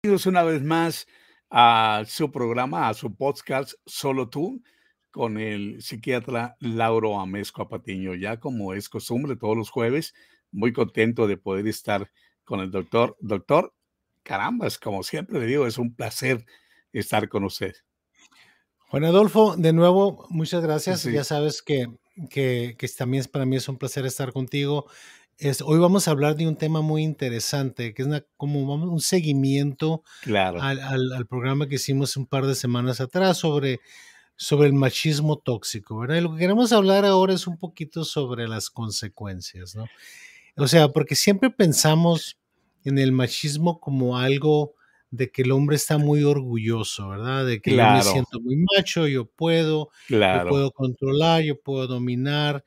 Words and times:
Bienvenidos 0.00 0.26
una 0.26 0.44
vez 0.44 0.62
más 0.62 1.08
a 1.50 2.04
su 2.06 2.30
programa, 2.30 2.88
a 2.88 2.94
su 2.94 3.16
podcast 3.16 3.72
Solo 3.84 4.28
tú, 4.28 4.62
con 5.10 5.38
el 5.38 5.82
psiquiatra 5.82 6.56
Lauro 6.60 7.18
Amezco 7.18 7.68
Patiño. 7.68 8.14
Ya 8.14 8.38
como 8.38 8.74
es 8.74 8.88
costumbre 8.88 9.34
todos 9.34 9.56
los 9.56 9.70
jueves, 9.70 10.14
muy 10.52 10.72
contento 10.72 11.26
de 11.26 11.36
poder 11.36 11.66
estar 11.66 12.12
con 12.44 12.60
el 12.60 12.70
doctor. 12.70 13.16
Doctor, 13.18 13.74
carambas, 14.22 14.78
como 14.78 15.02
siempre 15.02 15.40
le 15.40 15.46
digo, 15.46 15.66
es 15.66 15.78
un 15.78 15.92
placer 15.96 16.46
estar 16.92 17.28
con 17.28 17.42
usted. 17.42 17.74
Juan 18.90 19.04
Adolfo, 19.04 19.56
de 19.56 19.72
nuevo, 19.72 20.28
muchas 20.30 20.62
gracias. 20.62 21.02
Ya 21.02 21.24
sabes 21.24 21.60
que, 21.60 21.88
que, 22.30 22.76
que, 22.78 22.88
también 22.88 23.24
para 23.24 23.46
mí 23.46 23.56
es 23.56 23.68
un 23.68 23.78
placer 23.78 24.06
estar 24.06 24.32
contigo. 24.32 24.86
Es, 25.38 25.62
hoy 25.62 25.78
vamos 25.78 26.08
a 26.08 26.10
hablar 26.10 26.34
de 26.34 26.48
un 26.48 26.56
tema 26.56 26.80
muy 26.80 27.04
interesante, 27.04 27.94
que 27.94 28.02
es 28.02 28.08
una, 28.08 28.24
como 28.36 28.60
un 28.74 29.00
seguimiento 29.00 30.02
claro. 30.22 30.60
al, 30.60 30.80
al, 30.80 31.12
al, 31.12 31.26
programa 31.26 31.68
que 31.68 31.76
hicimos 31.76 32.16
un 32.16 32.26
par 32.26 32.44
de 32.44 32.56
semanas 32.56 33.00
atrás 33.00 33.38
sobre, 33.38 33.78
sobre 34.34 34.66
el 34.66 34.72
machismo 34.72 35.38
tóxico, 35.38 35.98
¿verdad? 35.98 36.16
Y 36.16 36.20
lo 36.22 36.32
que 36.32 36.40
queremos 36.40 36.72
hablar 36.72 37.04
ahora 37.04 37.34
es 37.34 37.46
un 37.46 37.56
poquito 37.56 38.04
sobre 38.04 38.48
las 38.48 38.68
consecuencias, 38.68 39.76
¿no? 39.76 39.86
O 40.56 40.66
sea, 40.66 40.88
porque 40.88 41.14
siempre 41.14 41.50
pensamos 41.50 42.36
en 42.84 42.98
el 42.98 43.12
machismo 43.12 43.78
como 43.78 44.18
algo 44.18 44.74
de 45.10 45.30
que 45.30 45.42
el 45.42 45.52
hombre 45.52 45.76
está 45.76 45.98
muy 45.98 46.24
orgulloso, 46.24 47.10
¿verdad? 47.10 47.46
De 47.46 47.60
que 47.60 47.74
claro. 47.74 48.00
yo 48.00 48.04
me 48.06 48.12
siento 48.12 48.40
muy 48.40 48.56
macho, 48.74 49.06
yo 49.06 49.26
puedo, 49.26 49.90
Claro. 50.08 50.44
yo 50.44 50.50
puedo 50.50 50.70
controlar, 50.72 51.42
yo 51.42 51.60
puedo 51.60 51.86
dominar, 51.86 52.64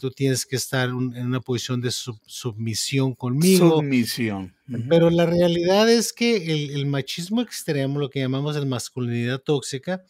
tú 0.00 0.10
tienes 0.10 0.44
que 0.46 0.56
estar 0.56 0.92
un- 0.92 1.14
en 1.16 1.26
una 1.26 1.40
posición 1.40 1.80
de 1.80 1.90
sub- 1.90 2.20
submisión 2.26 3.14
conmigo. 3.14 3.76
Submisión. 3.78 4.54
Pero 4.88 5.10
la 5.10 5.26
realidad 5.26 5.90
es 5.90 6.12
que 6.12 6.36
el, 6.36 6.70
el 6.70 6.86
machismo 6.86 7.40
extremo, 7.42 7.98
lo 7.98 8.08
que 8.10 8.20
llamamos 8.20 8.56
el 8.56 8.66
masculinidad 8.66 9.40
tóxica, 9.40 10.02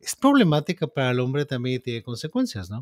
es 0.00 0.16
problemática 0.16 0.86
para 0.86 1.10
el 1.10 1.20
hombre 1.20 1.44
también 1.44 1.76
y 1.76 1.80
tiene 1.80 2.02
consecuencias, 2.02 2.70
¿no? 2.70 2.80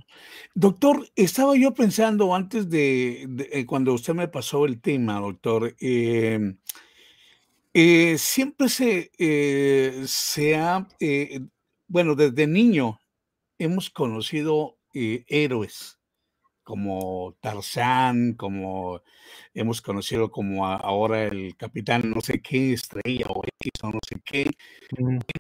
Doctor, 0.55 1.09
estaba 1.17 1.57
yo 1.57 1.75
pensando 1.75 2.33
antes 2.35 2.71
de, 2.71 3.27
de- 3.29 3.49
eh, 3.53 3.67
cuando 3.67 3.93
usted 3.93 4.15
me 4.15 4.29
pasó 4.29 4.65
el 4.67 4.81
tema, 4.81 5.19
doctor, 5.19 5.75
eh, 5.81 6.55
eh, 7.75 8.17
siempre 8.19 8.69
se, 8.69 9.11
eh, 9.19 10.03
se 10.07 10.57
ha, 10.57 10.87
bueno, 11.89 12.15
desde 12.15 12.47
niño 12.47 13.01
hemos 13.59 13.91
conocido 13.91 14.79
héroes 14.95 15.98
como 16.69 17.35
Tarzán, 17.41 18.35
como 18.35 19.01
hemos 19.55 19.81
conocido 19.81 20.31
como 20.31 20.67
a- 20.67 20.77
ahora 20.77 21.25
el 21.25 21.57
capitán 21.57 22.11
no 22.11 22.21
sé 22.21 22.43
qué, 22.43 22.75
estrella 22.75 23.25
o 23.31 23.43
X 23.63 23.73
o 23.85 23.87
no 23.91 23.99
sé 24.07 24.21
qué. 24.23 24.51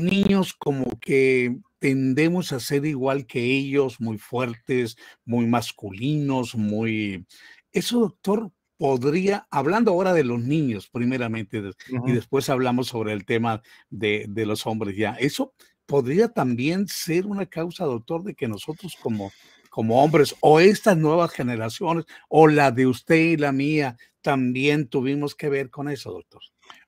Niños 0.00 0.54
como 0.54 0.98
que 0.98 1.58
tendemos 1.78 2.52
a 2.54 2.60
ser 2.60 2.86
igual 2.86 3.26
que 3.26 3.44
ellos, 3.44 4.00
muy 4.00 4.16
fuertes, 4.16 4.96
muy 5.26 5.46
masculinos, 5.46 6.54
muy... 6.54 7.26
Eso, 7.72 8.00
doctor, 8.00 8.50
podría, 8.78 9.46
hablando 9.50 9.90
ahora 9.90 10.14
de 10.14 10.24
los 10.24 10.40
niños 10.40 10.88
primeramente, 10.88 11.62
y 12.06 12.12
después 12.12 12.48
hablamos 12.48 12.88
sobre 12.88 13.12
el 13.12 13.26
tema 13.26 13.60
de, 13.90 14.24
de 14.30 14.46
los 14.46 14.66
hombres 14.66 14.96
ya, 14.96 15.12
eso 15.20 15.52
podría 15.84 16.28
también 16.28 16.86
ser 16.88 17.26
una 17.26 17.44
causa, 17.46 17.84
doctor, 17.84 18.22
de 18.22 18.34
que 18.34 18.48
nosotros 18.48 18.94
como, 19.02 19.30
como 19.70 20.02
hombres 20.02 20.34
o 20.40 20.60
estas 20.60 20.96
nuevas 20.96 21.30
generaciones 21.32 22.04
o 22.28 22.48
la 22.48 22.70
de 22.70 22.86
usted 22.86 23.16
y 23.16 23.36
la 23.36 23.52
mía 23.52 23.96
también 24.22 24.88
tuvimos 24.88 25.34
que 25.34 25.48
ver 25.48 25.70
con 25.70 25.88
eso, 25.88 26.12
doctor. 26.12 26.42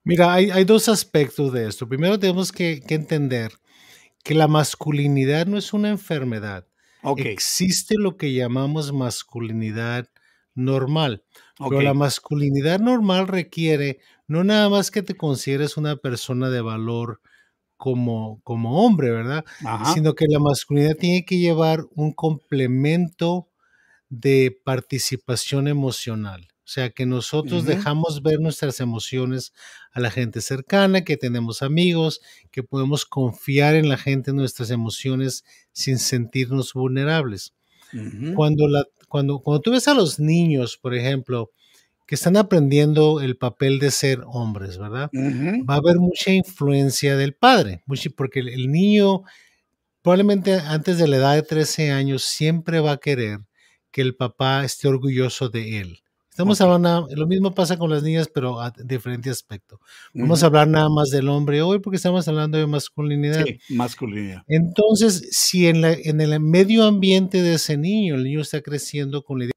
Mira, 0.05 0.33
hay, 0.33 0.51
hay 0.51 0.65
dos 0.65 0.89
aspectos 0.89 1.53
de 1.53 1.69
esto. 1.69 1.89
Primero 1.89 2.19
tenemos 2.19 2.53
que, 2.53 2.81
que 2.87 2.95
entender 2.95 3.53
que 4.23 4.35
la 4.35 4.49
masculinidad 4.49 5.47
no 5.47 5.57
es 5.57 5.73
una 5.73 5.91
enfermedad. 5.91 6.67
Ok, 7.03 7.21
Existe 7.21 7.95
lo 7.97 8.17
que 8.17 8.33
llamamos 8.33 8.93
masculinidad 8.93 10.09
normal. 10.55 11.25
Pero 11.59 11.81
la 11.83 11.95
masculinidad 11.95 12.81
normal 12.81 13.29
requiere 13.29 14.01
no 14.27 14.45
nada 14.45 14.69
más 14.69 14.91
que 14.91 15.03
te 15.03 15.15
consideres 15.15 15.77
una 15.77 15.97
persona 15.97 16.51
de 16.51 16.61
valor 16.61 17.21
como, 17.81 18.43
como 18.45 18.85
hombre, 18.85 19.11
¿verdad? 19.11 19.43
Ajá. 19.65 19.95
Sino 19.95 20.15
que 20.15 20.27
la 20.29 20.39
masculinidad 20.39 20.97
tiene 20.97 21.25
que 21.25 21.39
llevar 21.39 21.87
un 21.95 22.13
complemento 22.13 23.49
de 24.11 24.55
participación 24.65 25.67
emocional. 25.67 26.47
O 26.59 26.73
sea, 26.73 26.91
que 26.91 27.07
nosotros 27.07 27.65
dejamos 27.65 28.23
ver 28.23 28.39
nuestras 28.39 28.81
emociones 28.81 29.55
a 29.93 30.01
la 30.01 30.11
gente 30.11 30.43
cercana, 30.43 31.05
que 31.05 31.17
tenemos 31.17 31.63
amigos, 31.63 32.21
que 32.51 32.63
podemos 32.63 33.07
confiar 33.07 33.75
en 33.75 33.89
la 33.89 33.97
gente, 33.97 34.31
en 34.31 34.37
nuestras 34.37 34.71
emociones, 34.71 35.43
sin 35.73 35.99
sentirnos 35.99 36.75
vulnerables. 36.75 37.55
Cuando, 38.37 38.69
la, 38.69 38.85
cuando, 39.09 39.39
cuando 39.39 39.63
tú 39.63 39.71
ves 39.71 39.89
a 39.89 39.95
los 39.95 40.21
niños, 40.21 40.77
por 40.77 40.95
ejemplo, 40.95 41.51
que 42.11 42.17
están 42.17 42.37
aprendiendo 42.37 43.21
el 43.21 43.37
papel 43.37 43.79
de 43.79 43.93
ser 43.93 44.25
hombres, 44.27 44.79
¿verdad? 44.79 45.11
Va 45.15 45.75
a 45.75 45.77
haber 45.77 45.95
mucha 46.01 46.33
influencia 46.33 47.17
del 47.17 47.35
padre, 47.35 47.85
porque 48.17 48.41
el, 48.41 48.73
niño 48.73 49.23
probablemente 50.03 50.55
antes 50.55 50.99
de 50.99 51.07
la 51.07 51.19
edad 51.19 51.35
de 51.37 51.43
13 51.45 51.93
años 51.93 52.25
siempre 52.25 52.81
va 52.81 52.91
a 52.91 52.97
querer 52.97 53.39
que 53.93 54.01
el 54.01 54.17
papá 54.17 54.65
esté 54.65 54.89
orgulloso 54.89 55.51
de 55.51 55.79
él. 55.79 56.01
Estamos 56.31 56.61
hablando, 56.61 57.07
lo 57.15 57.29
mismo 57.29 57.55
pasa 57.55 57.79
con 57.79 57.91
las 57.91 58.03
niñas, 58.03 58.29
pero 58.35 58.61
a 58.61 58.73
diferente 58.85 59.31
aspecto. 59.31 59.79
Vamos 60.13 60.43
a 60.43 60.47
hablar 60.47 60.67
nada 60.67 60.89
más 60.89 61.11
del 61.11 61.29
hombre 61.29 61.63
hoy 61.63 61.79
porque 61.79 61.99
estamos 61.99 62.27
hablando 62.27 62.59
de 62.59 62.67
masculinidad. 62.67 63.45
Sí, 63.45 63.61
masculinidad. 63.69 64.43
Entonces, 64.49 65.29
si 65.31 65.69
en, 65.69 65.81
la- 65.81 65.93
en 65.93 66.21
el 66.21 66.41
medio 66.41 66.87
ambiente 66.87 67.41
de 67.41 67.55
ese 67.55 67.77
niño, 67.77 68.17
el 68.17 68.25
niño 68.25 68.41
está 68.41 68.63
creciendo 68.63 69.23
con 69.23 69.39
la 69.39 69.45
idea 69.45 69.53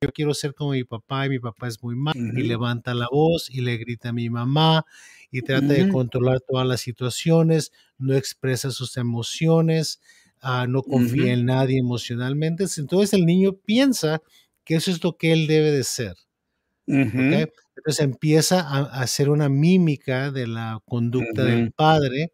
yo 0.00 0.10
quiero 0.12 0.34
ser 0.34 0.54
como 0.54 0.72
mi 0.72 0.84
papá 0.84 1.26
y 1.26 1.30
mi 1.30 1.38
papá 1.38 1.68
es 1.68 1.82
muy 1.82 1.96
malo 1.96 2.14
y 2.34 2.42
Ujú. 2.42 2.48
levanta 2.48 2.94
la 2.94 3.06
voz 3.10 3.50
y 3.50 3.60
le 3.60 3.76
grita 3.76 4.10
a 4.10 4.12
mi 4.12 4.30
mamá 4.30 4.84
y 5.30 5.42
trata 5.42 5.74
de 5.74 5.86
controlar 5.86 6.40
todas 6.40 6.66
las 6.66 6.80
situaciones, 6.80 7.72
no 7.98 8.14
expresa 8.14 8.70
sus 8.70 8.96
emociones, 8.96 10.00
ah, 10.40 10.66
no 10.68 10.82
confía 10.82 11.32
en 11.32 11.46
nadie 11.46 11.78
emocionalmente. 11.78 12.64
Entonces 12.76 13.12
el 13.14 13.26
niño 13.26 13.54
piensa 13.54 14.22
que 14.64 14.76
eso 14.76 14.90
es 14.90 15.02
lo 15.04 15.16
que 15.16 15.32
él 15.32 15.46
debe 15.46 15.70
de 15.72 15.84
ser. 15.84 16.16
Entonces 17.76 18.00
empieza 18.04 18.60
a, 18.60 18.78
a 18.80 19.02
hacer 19.02 19.30
una 19.30 19.48
mímica 19.48 20.30
de 20.30 20.46
la 20.46 20.80
conducta 20.86 21.44
del 21.44 21.64
padre. 21.74 22.32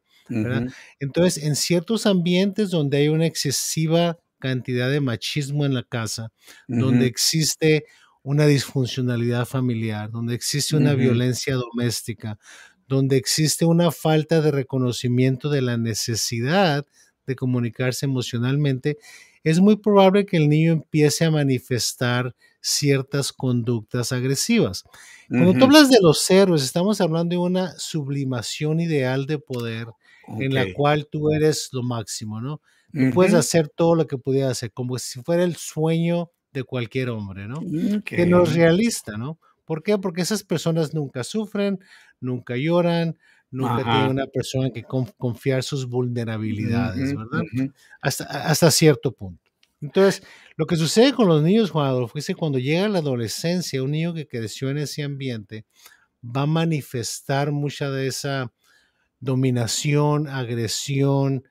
Entonces, 1.01 1.43
en 1.45 1.57
ciertos 1.57 2.07
ambientes 2.07 2.71
donde 2.71 2.99
hay 2.99 3.09
una 3.09 3.27
excesiva 3.27 4.19
cantidad 4.39 4.91
de 4.91 5.01
machismo 5.01 5.67
en 5.67 5.75
la 5.75 5.83
casa, 5.83 6.33
donde 6.67 7.07
existe 7.07 7.85
una 8.23 8.47
disfuncionalidad 8.47 9.47
familiar, 9.47 10.11
donde 10.11 10.35
existe 10.35 10.77
una 10.77 10.95
violencia 10.95 11.55
doméstica, 11.55 12.39
donde 12.87 13.17
existe 13.17 13.65
una 13.65 13.91
falta 13.91 14.41
de 14.41 14.51
reconocimiento 14.51 15.51
de 15.51 15.63
la 15.63 15.77
necesidad 15.77 16.87
de 17.27 17.37
comunicarse 17.37 18.07
emocionalmente, 18.07 18.99
es 19.45 19.61
muy 19.61 19.77
probable 19.77 20.27
que 20.27 20.37
el 20.37 20.49
niño 20.49 20.73
empiece 20.73 21.25
a 21.25 21.31
manifestar 21.31 22.35
ciertas 22.61 23.33
conductas 23.33 24.13
agresivas. 24.13 24.85
Cuando 25.29 25.55
tú 25.55 25.65
hablas 25.65 25.91
de 25.91 25.99
los 26.01 26.29
héroes, 26.31 26.63
estamos 26.63 27.01
hablando 27.01 27.35
de 27.35 27.39
una 27.39 27.79
sublimación 27.79 28.81
ideal 28.81 29.27
de 29.27 29.39
poder 29.39 29.87
en 30.27 30.55
la 30.55 30.73
cual 30.75 31.07
tú 31.11 31.31
eres 31.31 31.69
lo 31.73 31.83
máximo, 31.83 32.41
¿no? 32.41 32.61
Tú 32.93 33.11
puedes 33.13 33.35
hacer 33.35 33.69
todo 33.69 33.95
lo 33.95 34.07
que 34.07 34.17
pudieras 34.19 34.53
hacer, 34.53 34.73
como 34.73 34.99
si 34.99 35.21
fuera 35.23 35.45
el 35.45 35.57
sueño 35.57 36.31
de 36.53 36.65
cualquier 36.65 37.11
hombre, 37.11 37.47
¿no? 37.47 37.61
Que 38.05 38.25
no 38.27 38.43
es 38.43 38.55
realista, 38.55 39.17
¿no? 39.17 39.39
¿Por 39.65 39.83
qué? 39.83 39.99
Porque 39.99 40.23
esas 40.23 40.43
personas 40.43 40.95
nunca 40.95 41.23
sufren, 41.25 41.79
nunca 42.21 42.57
lloran, 42.57 43.19
nunca 43.51 43.77
tienen 43.77 43.95
Ajá. 44.03 44.11
una 44.11 44.27
persona 44.27 44.71
que 44.71 44.83
con- 44.83 45.05
confiar 45.19 45.63
sus 45.63 45.87
vulnerabilidades. 45.87 47.15
¿verdad? 47.15 47.43
Hasta 48.01 48.71
cierto 48.71 49.13
punto. 49.13 49.43
Entonces, 49.81 50.23
lo 50.57 50.67
que 50.67 50.77
sucede 50.77 51.13
con 51.13 51.29
los 51.29 51.43
niños, 51.43 51.71
Juan 51.71 51.87
Adolfo, 51.87 52.19
es 52.19 52.27
que 52.27 52.35
cuando 52.35 52.59
llega 52.59 52.89
la 52.89 52.99
adolescencia, 52.99 53.83
un 53.83 53.93
niño 53.93 54.13
que 54.15 54.27
creció 54.27 54.71
en 54.71 54.79
ese 54.79 55.03
ambiente 55.05 55.67
va 56.25 56.43
a 56.43 56.47
manifestar 56.47 57.53
mucha 57.53 57.91
de 57.91 58.09
esa 58.09 58.53
dominación, 59.21 60.29
agresión, 60.29 61.45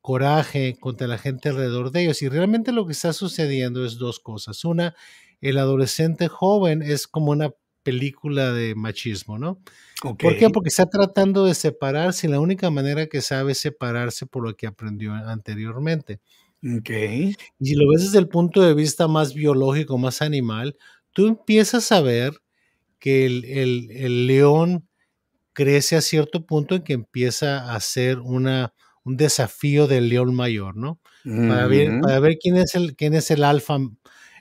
coraje 0.00 0.76
contra 0.80 1.06
la 1.06 1.18
gente 1.18 1.48
alrededor 1.50 1.90
de 1.92 2.02
ellos. 2.04 2.22
Y 2.22 2.28
realmente 2.28 2.72
lo 2.72 2.86
que 2.86 2.92
está 2.92 3.12
sucediendo 3.12 3.84
es 3.84 3.98
dos 3.98 4.20
cosas. 4.20 4.64
Una, 4.64 4.94
el 5.40 5.58
adolescente 5.58 6.28
joven 6.28 6.82
es 6.82 7.06
como 7.06 7.32
una 7.32 7.50
película 7.82 8.52
de 8.52 8.74
machismo, 8.74 9.38
¿no? 9.38 9.60
¿Por 10.18 10.36
qué? 10.36 10.50
Porque 10.50 10.68
está 10.68 10.86
tratando 10.86 11.44
de 11.46 11.54
separarse 11.54 12.26
y 12.26 12.30
la 12.30 12.40
única 12.40 12.70
manera 12.70 13.06
que 13.06 13.20
sabe 13.22 13.52
es 13.52 13.58
separarse 13.58 14.26
por 14.26 14.44
lo 14.46 14.54
que 14.56 14.66
aprendió 14.66 15.14
anteriormente. 15.14 16.20
Ok. 16.62 16.90
Y 16.90 17.34
si 17.66 17.74
lo 17.74 17.88
ves 17.90 18.02
desde 18.04 18.18
el 18.18 18.28
punto 18.28 18.60
de 18.62 18.74
vista 18.74 19.08
más 19.08 19.34
biológico, 19.34 19.98
más 19.98 20.22
animal, 20.22 20.76
tú 21.12 21.26
empiezas 21.26 21.90
a 21.92 22.00
ver 22.00 22.32
que 22.98 23.26
el, 23.26 23.44
el- 23.46 23.90
el 23.92 24.26
león 24.26 24.88
crece 25.52 25.96
a 25.96 26.00
cierto 26.02 26.46
punto 26.46 26.74
en 26.76 26.82
que 26.82 26.92
empieza 26.94 27.74
a 27.74 27.80
ser 27.80 28.18
una, 28.20 28.74
un 29.10 29.16
desafío 29.16 29.86
del 29.86 30.08
león 30.08 30.34
mayor, 30.34 30.76
¿no? 30.76 31.00
Para 31.24 31.66
ver, 31.66 32.00
para 32.00 32.18
ver 32.20 32.38
quién 32.40 32.56
es 32.56 32.74
el, 32.74 32.96
quién 32.96 33.12
es 33.14 33.30
el 33.30 33.44
alfa, 33.44 33.76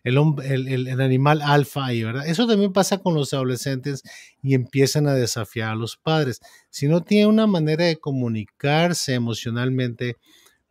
el, 0.04 0.18
el, 0.46 0.88
el, 0.88 1.02
animal 1.02 1.42
alfa 1.42 1.88
ahí, 1.88 2.04
¿verdad? 2.04 2.26
Eso 2.28 2.48
también 2.48 2.72
pasa 2.72 3.00
con 3.00 3.16
los 3.16 3.34
adolescentes 3.34 4.04
y 4.42 4.54
empiezan 4.54 5.08
a 5.08 5.14
desafiar 5.14 5.72
a 5.72 5.76
los 5.76 5.98
padres. 5.98 6.40
Si 6.70 6.88
no 6.88 7.04
tiene 7.04 7.28
una 7.28 7.48
manera 7.48 7.86
de 7.86 7.98
comunicarse 7.98 9.14
emocionalmente 9.14 10.18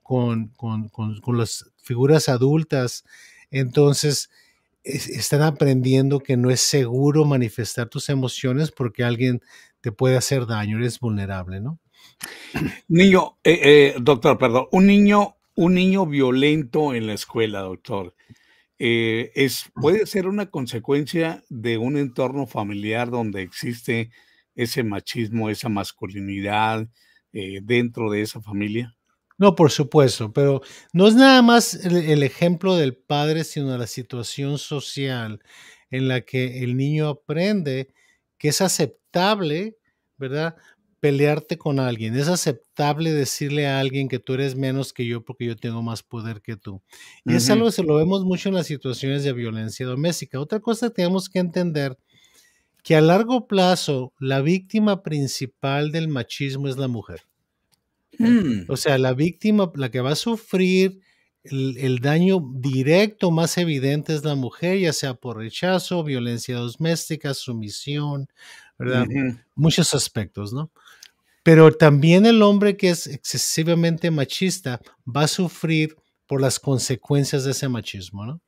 con, 0.02 0.48
con, 0.56 0.88
con, 0.88 1.20
con 1.20 1.36
las 1.36 1.70
figuras 1.76 2.28
adultas, 2.28 3.04
entonces 3.50 4.30
están 4.84 5.42
aprendiendo 5.42 6.20
que 6.20 6.36
no 6.36 6.50
es 6.50 6.60
seguro 6.60 7.24
manifestar 7.24 7.88
tus 7.88 8.08
emociones 8.08 8.70
porque 8.70 9.04
alguien 9.04 9.42
te 9.80 9.92
puede 9.92 10.16
hacer 10.16 10.46
daño, 10.46 10.78
eres 10.78 10.98
vulnerable, 11.00 11.60
¿no? 11.60 11.78
Niño, 12.88 13.38
eh, 13.44 13.60
eh, 13.62 13.94
doctor, 14.00 14.38
perdón, 14.38 14.66
un 14.72 14.86
niño, 14.86 15.36
un 15.54 15.74
niño 15.74 16.06
violento 16.06 16.94
en 16.94 17.06
la 17.06 17.14
escuela, 17.14 17.60
doctor, 17.60 18.14
eh, 18.78 19.32
es, 19.34 19.70
puede 19.74 20.06
ser 20.06 20.26
una 20.26 20.50
consecuencia 20.50 21.44
de 21.48 21.78
un 21.78 21.96
entorno 21.96 22.46
familiar 22.46 23.10
donde 23.10 23.42
existe 23.42 24.10
ese 24.54 24.82
machismo, 24.82 25.50
esa 25.50 25.68
masculinidad 25.68 26.88
dentro 27.30 28.10
de 28.10 28.22
esa 28.22 28.40
familia. 28.40 28.98
No, 29.38 29.54
por 29.54 29.70
supuesto, 29.70 30.32
pero 30.32 30.62
no 30.92 31.06
es 31.06 31.14
nada 31.14 31.42
más 31.42 31.74
el, 31.84 32.24
ejemplo 32.24 32.74
del 32.74 32.96
padre, 32.96 33.44
sino 33.44 33.78
la 33.78 33.86
situación 33.86 34.58
social 34.58 35.40
en 35.90 36.08
la 36.08 36.22
que 36.22 36.64
el 36.64 36.76
niño 36.76 37.08
aprende 37.08 37.94
que 38.36 38.48
es 38.48 38.60
aceptable, 38.60 39.78
¿verdad? 40.16 40.56
Pelearte 41.00 41.58
con 41.58 41.78
alguien, 41.78 42.16
es 42.16 42.26
aceptable 42.28 43.12
decirle 43.12 43.68
a 43.68 43.78
alguien 43.78 44.08
que 44.08 44.18
tú 44.18 44.34
eres 44.34 44.56
menos 44.56 44.92
que 44.92 45.06
yo 45.06 45.24
porque 45.24 45.46
yo 45.46 45.56
tengo 45.56 45.82
más 45.82 46.02
poder 46.02 46.42
que 46.42 46.56
tú. 46.56 46.82
Y 47.24 47.34
es 47.34 47.48
algo 47.50 47.66
que 47.66 47.72
se 47.72 47.84
lo 47.84 47.94
vemos 47.94 48.24
mucho 48.24 48.48
en 48.48 48.56
las 48.56 48.66
situaciones 48.66 49.22
de 49.22 49.32
violencia 49.32 49.86
doméstica. 49.86 50.40
Otra 50.40 50.58
cosa 50.58 50.88
que 50.88 50.94
tenemos 50.94 51.28
que 51.28 51.38
entender 51.38 51.96
que 52.82 52.96
a 52.96 53.00
largo 53.00 53.46
plazo 53.46 54.12
la 54.18 54.40
víctima 54.40 55.02
principal 55.02 55.92
del 55.92 56.08
machismo 56.08 56.68
es 56.68 56.76
la 56.78 56.88
mujer. 56.88 57.22
Mm. 58.18 58.62
O 58.68 58.76
sea, 58.76 58.98
la 58.98 59.14
víctima, 59.14 59.70
la 59.76 59.90
que 59.90 60.00
va 60.00 60.12
a 60.12 60.16
sufrir 60.16 61.00
el, 61.44 61.98
daño 62.00 62.40
directo 62.54 63.30
más 63.30 63.58
evidente 63.58 64.14
es 64.14 64.24
la 64.24 64.34
mujer, 64.34 64.78
ya 64.78 64.92
sea 64.92 65.14
por 65.14 65.38
rechazo, 65.38 66.04
violencia 66.04 66.56
doméstica, 66.56 67.34
sumisión, 67.34 68.28
¿verdad? 68.78 69.06
Muchos 69.54 69.94
aspectos, 69.94 70.52
¿no? 70.52 70.70
Pero 71.48 71.72
también 71.72 72.26
el 72.26 72.42
hombre 72.42 72.76
que 72.76 72.90
es 72.90 73.06
excesivamente 73.06 74.10
machista 74.10 74.82
va 75.06 75.22
a 75.22 75.28
sufrir 75.28 75.96
por 76.26 76.42
las 76.42 76.60
consecuencias 76.60 77.44
de 77.44 77.52
ese 77.52 77.70
machismo, 77.70 78.26
¿no? 78.26 78.42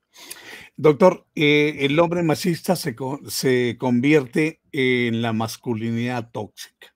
Doctor, 0.76 1.26
eh, 1.34 1.78
el 1.80 1.98
hombre 1.98 2.22
machista 2.22 2.76
se, 2.76 2.94
se 3.26 3.78
convierte 3.78 4.60
en 4.70 5.22
la 5.22 5.32
masculinidad 5.32 6.30
tóxica. 6.30 6.94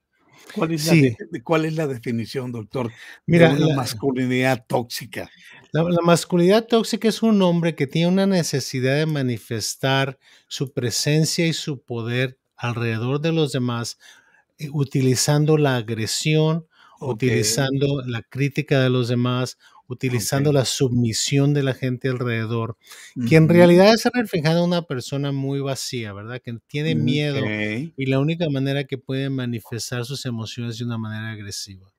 ¿Cuál 0.54 0.72
es, 0.72 0.86
la, 0.86 1.40
¿Cuál 1.42 1.64
es 1.64 1.74
la 1.74 1.86
definición, 1.86 2.52
doctor, 2.52 2.92
Mira, 3.24 3.54
de 3.54 3.60
la 3.60 3.74
masculinidad 3.74 4.66
tóxica? 4.66 5.30
La, 5.72 5.84
masculinidad 6.02 6.66
tóxica 6.66 7.08
es 7.08 7.22
un 7.22 7.40
hombre 7.40 7.74
que 7.74 7.86
tiene 7.86 8.08
una 8.08 8.26
necesidad 8.26 8.96
de 8.98 9.06
manifestar 9.06 10.18
su 10.48 10.70
presencia 10.70 11.46
y 11.46 11.54
su 11.54 11.82
poder 11.82 12.38
alrededor 12.56 13.22
de 13.22 13.32
los 13.32 13.52
demás, 13.52 13.96
utilizando 14.72 15.58
la 15.58 15.76
agresión, 15.76 16.66
utilizando 17.00 18.02
la 18.06 18.22
crítica 18.22 18.80
de 18.80 18.90
los 18.90 19.08
demás, 19.08 19.58
utilizando 19.86 20.52
la 20.52 20.64
submisión 20.64 21.52
de 21.52 21.62
la 21.62 21.74
gente 21.74 22.08
alrededor, 22.08 22.76
que 23.28 23.36
en 23.36 23.48
realidad 23.48 23.92
es 23.92 24.04
reflejada 24.12 24.64
una 24.64 24.82
persona 24.82 25.32
muy 25.32 25.60
vacía, 25.60 26.12
¿verdad? 26.12 26.40
Que 26.42 26.56
tiene 26.66 26.94
miedo 26.94 27.44
y 27.96 28.06
la 28.06 28.18
única 28.18 28.48
manera 28.48 28.84
que 28.84 28.98
puede 28.98 29.28
manifestar 29.30 30.04
sus 30.04 30.24
emociones 30.24 30.78
de 30.78 30.84
una 30.84 30.98
manera 30.98 31.32
agresiva. 31.32 31.92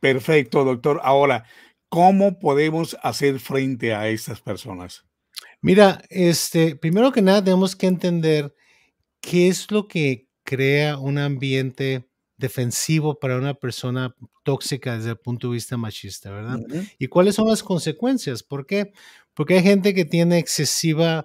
Perfecto, 0.00 0.64
doctor. 0.64 1.00
Ahora, 1.02 1.44
¿cómo 1.88 2.38
podemos 2.38 2.96
hacer 3.02 3.38
frente 3.38 3.94
a 3.94 4.08
estas 4.08 4.40
personas? 4.40 5.04
Mira, 5.60 6.02
este, 6.10 6.76
primero 6.76 7.12
que 7.12 7.22
nada 7.22 7.42
tenemos 7.42 7.76
que 7.76 7.86
entender 7.86 8.54
qué 9.20 9.48
es 9.48 9.70
lo 9.70 9.86
que 9.86 10.26
crea 10.44 10.98
un 10.98 11.18
ambiente 11.18 12.08
defensivo 12.36 13.18
para 13.18 13.38
una 13.38 13.54
persona 13.54 14.14
tóxica 14.42 14.96
desde 14.96 15.10
el 15.10 15.16
punto 15.16 15.48
de 15.48 15.54
vista 15.54 15.76
machista, 15.76 16.30
¿verdad? 16.30 16.60
¿Y 16.98 17.06
cuáles 17.06 17.36
son 17.36 17.48
las 17.48 17.62
consecuencias? 17.62 18.42
¿Por 18.42 18.66
qué? 18.66 18.92
Porque 19.34 19.54
hay 19.54 19.62
gente 19.62 19.94
que 19.94 20.04
tiene 20.04 20.38
excesiva 20.38 21.24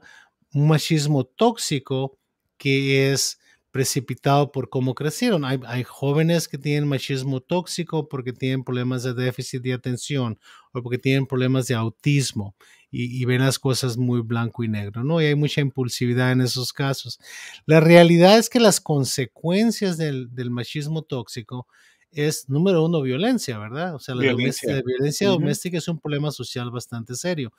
un 0.54 0.68
machismo 0.68 1.26
tóxico 1.26 2.18
que 2.58 3.12
es 3.12 3.40
precipitado 3.72 4.52
por 4.52 4.70
cómo 4.70 4.96
crecieron. 4.96 5.46
Hay, 5.46 5.60
hay, 5.68 5.84
jóvenes 5.84 6.48
que 6.48 6.58
tienen 6.58 6.88
machismo 6.88 7.42
tóxico 7.42 8.08
porque 8.10 8.34
tienen 8.34 8.64
problemas 8.64 9.04
de 9.04 9.14
déficit 9.14 9.62
de 9.62 9.74
atención 9.74 10.40
o 10.72 10.82
porque 10.82 10.98
tienen 10.98 11.28
problemas 11.28 11.68
de 11.68 11.76
autismo 11.76 12.56
y, 12.90 13.26
ven 13.26 13.42
las 13.42 13.60
cosas 13.60 13.98
muy 13.98 14.22
blanco 14.22 14.64
y 14.64 14.70
negro, 14.70 15.04
¿no? 15.04 15.22
Y 15.22 15.26
hay 15.26 15.36
mucha 15.36 15.62
impulsividad 15.62 16.32
en 16.32 16.42
esos 16.42 16.72
casos. 16.72 17.20
La 17.66 17.80
realidad 17.80 18.38
es 18.38 18.50
que 18.50 18.60
las 18.60 18.80
consecuencias 18.80 19.98
del, 19.98 20.30
machismo 20.50 21.02
tóxico 21.02 21.68
es, 22.12 22.48
número 22.48 22.86
uno, 22.86 23.02
violencia, 23.02 23.58
¿verdad? 23.60 23.96
O 23.96 24.00
sea, 24.00 24.16
la 24.16 24.22
violencia, 24.22 24.82
violencia 24.86 25.28
doméstica 25.28 25.78
es 25.78 25.88
un 25.88 26.00
problema 26.00 26.32
social 26.32 26.72
bastante 26.72 27.16
serio, 27.16 27.52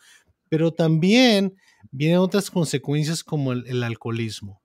pero 0.49 0.73
también 0.73 1.55
vienen 1.91 2.19
otras 2.19 2.51
consecuencias 2.51 3.23
como 3.23 3.53
el 3.53 3.83
alcoholismo. 3.83 4.63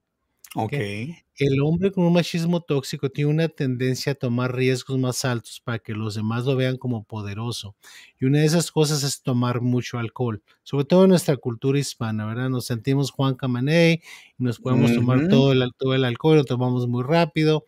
Ok. 0.56 0.74
El 0.74 1.62
hombre 1.62 1.92
con 1.92 2.06
un 2.06 2.14
machismo 2.14 2.62
tóxico 2.62 3.10
tiene 3.10 3.32
una 3.32 3.50
tendencia 3.50 4.12
a 4.12 4.16
tomar 4.16 4.56
riesgos 4.56 5.00
más 5.00 5.26
altos 5.26 5.60
para 5.60 5.80
que 5.80 5.94
los 5.94 6.14
demás 6.14 6.46
lo 6.46 6.56
vean 6.56 6.78
como 6.78 7.04
poderoso. 7.06 7.76
Y 8.20 8.26
una 8.26 8.40
de 8.40 8.46
esas 8.46 8.72
cosas 8.72 9.02
es 9.04 9.24
tomar 9.24 9.62
mucho 9.62 9.98
alcohol, 9.98 10.44
sobre 10.62 10.86
todo 10.86 11.06
en 11.06 11.10
nuestra 11.10 11.38
cultura 11.38 11.80
hispana, 11.80 12.28
¿verdad? 12.28 12.50
Nos 12.50 12.66
sentimos 12.66 13.10
Juan 13.10 13.34
Camaney 13.34 14.02
y 14.38 14.44
nos 14.44 14.60
podemos 14.60 14.94
tomar 14.94 15.28
todo 15.28 15.54
el, 15.54 15.72
todo 15.76 15.96
el 15.96 16.06
alcohol, 16.06 16.38
lo 16.38 16.46
tomamos 16.46 16.88
muy 16.88 17.04
rápido. 17.04 17.66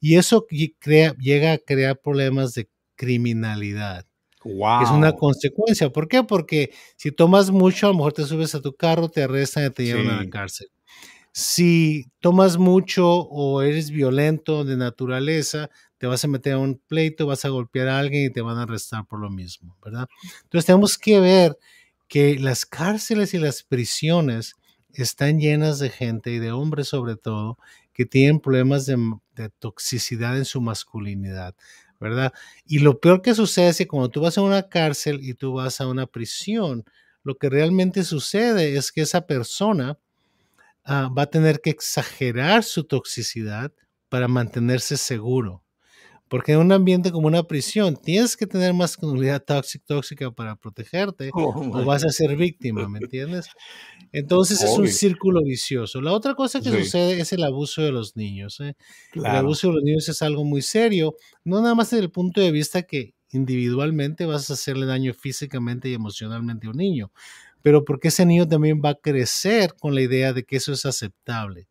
Y 0.00 0.16
eso 0.16 0.46
crea, 0.78 1.14
llega 1.14 1.52
a 1.52 1.58
crear 1.58 1.98
problemas 1.98 2.52
de 2.52 2.68
criminalidad. 2.96 4.06
Wow. 4.44 4.82
Es 4.82 4.90
una 4.90 5.12
consecuencia. 5.12 5.90
¿Por 5.90 6.06
qué? 6.06 6.22
Porque 6.22 6.70
si 6.96 7.10
tomas 7.12 7.50
mucho, 7.50 7.86
a 7.86 7.90
lo 7.90 7.96
mejor 7.96 8.12
te 8.12 8.24
subes 8.24 8.54
a 8.54 8.60
tu 8.60 8.74
carro, 8.74 9.08
te 9.08 9.22
arrestan 9.22 9.66
y 9.66 9.70
te 9.70 9.84
llevan 9.84 10.08
a 10.08 10.22
la 10.22 10.30
cárcel 10.30 10.68
si 11.38 12.06
tomas 12.20 12.56
mucho 12.56 13.06
o 13.06 13.60
eres 13.60 13.90
violento 13.90 14.64
de 14.64 14.78
naturaleza, 14.78 15.68
te 15.98 16.06
vas 16.06 16.24
a 16.24 16.28
meter 16.28 16.54
a 16.54 16.58
un 16.58 16.80
pleito, 16.86 17.26
vas 17.26 17.44
a 17.44 17.50
golpear 17.50 17.88
a 17.88 17.98
alguien 17.98 18.24
y 18.24 18.32
te 18.32 18.40
van 18.40 18.56
a 18.56 18.62
arrestar 18.62 19.06
por 19.06 19.20
lo 19.20 19.28
mismo, 19.28 19.76
¿verdad? 19.84 20.08
Entonces 20.44 20.64
tenemos 20.64 20.96
que 20.96 21.20
ver 21.20 21.58
que 22.08 22.38
las 22.38 22.64
cárceles 22.64 23.34
y 23.34 23.38
las 23.38 23.62
prisiones 23.64 24.54
están 24.94 25.38
llenas 25.38 25.78
de 25.78 25.90
gente 25.90 26.30
y 26.30 26.38
de 26.38 26.52
hombres 26.52 26.88
sobre 26.88 27.16
todo 27.16 27.58
que 27.92 28.06
tienen 28.06 28.40
problemas 28.40 28.86
de, 28.86 28.96
toxicidad 29.58 30.38
en 30.38 30.46
su 30.46 30.62
masculinidad, 30.62 31.54
¿verdad? 32.00 32.32
Y 32.64 32.78
lo 32.78 32.98
peor 32.98 33.20
que 33.20 33.34
sucede 33.34 33.68
es 33.68 33.76
que 33.76 33.86
cuando 33.86 34.08
tú 34.08 34.22
vas 34.22 34.38
a 34.38 34.42
una 34.42 34.70
cárcel 34.70 35.18
y 35.22 35.34
tú 35.34 35.52
vas 35.52 35.82
a 35.82 35.86
una 35.86 36.06
prisión, 36.06 36.82
lo 37.22 37.36
que 37.36 37.50
realmente 37.50 38.04
sucede 38.04 38.78
es 38.78 38.90
que 38.90 39.02
esa 39.02 39.26
persona 39.26 39.98
Ah, 40.86 41.10
va 41.16 41.22
a 41.22 41.30
tener 41.30 41.60
que 41.60 41.70
exagerar 41.70 42.62
su 42.62 42.84
toxicidad 42.84 43.72
para 44.08 44.28
mantenerse 44.28 44.96
seguro. 44.96 45.64
Porque 46.28 46.52
en 46.52 46.58
un 46.58 46.72
ambiente 46.72 47.12
como 47.12 47.28
una 47.28 47.44
prisión 47.44 47.96
tienes 47.96 48.36
que 48.36 48.46
tener 48.46 48.74
masculinidad 48.74 49.42
tóxica, 49.44 49.84
tóxica 49.86 50.30
para 50.32 50.56
protegerte 50.56 51.30
o 51.32 51.52
oh, 51.54 51.84
vas 51.84 52.04
a 52.04 52.08
ser 52.08 52.36
víctima, 52.36 52.88
¿me 52.88 52.98
entiendes? 52.98 53.46
Entonces 54.12 54.60
es 54.62 54.76
un 54.76 54.88
círculo 54.88 55.42
vicioso. 55.44 56.00
La 56.00 56.12
otra 56.12 56.34
cosa 56.34 56.60
que 56.60 56.70
sucede 56.70 57.20
es 57.20 57.32
el 57.32 57.44
abuso 57.44 57.82
de 57.82 57.92
los 57.92 58.16
niños. 58.16 58.58
¿eh? 58.60 58.74
El 59.14 59.26
abuso 59.26 59.68
de 59.68 59.74
los 59.74 59.82
niños 59.84 60.08
es 60.08 60.20
algo 60.22 60.44
muy 60.44 60.62
serio, 60.62 61.14
no 61.44 61.60
nada 61.60 61.76
más 61.76 61.90
desde 61.90 62.04
el 62.04 62.10
punto 62.10 62.40
de 62.40 62.50
vista 62.50 62.82
que 62.82 63.14
individualmente 63.30 64.26
vas 64.26 64.50
a 64.50 64.54
hacerle 64.54 64.86
daño 64.86 65.14
físicamente 65.14 65.88
y 65.88 65.94
emocionalmente 65.94 66.66
a 66.66 66.70
un 66.70 66.76
niño, 66.76 67.12
pero 67.66 67.84
porque 67.84 68.08
ese 68.08 68.24
niño 68.24 68.46
también 68.46 68.80
va 68.80 68.90
a 68.90 68.94
crecer 68.94 69.74
con 69.74 69.92
la 69.92 70.00
idea 70.00 70.32
de 70.32 70.44
que 70.44 70.54
eso 70.54 70.72
es 70.72 70.86
aceptable. 70.86 71.66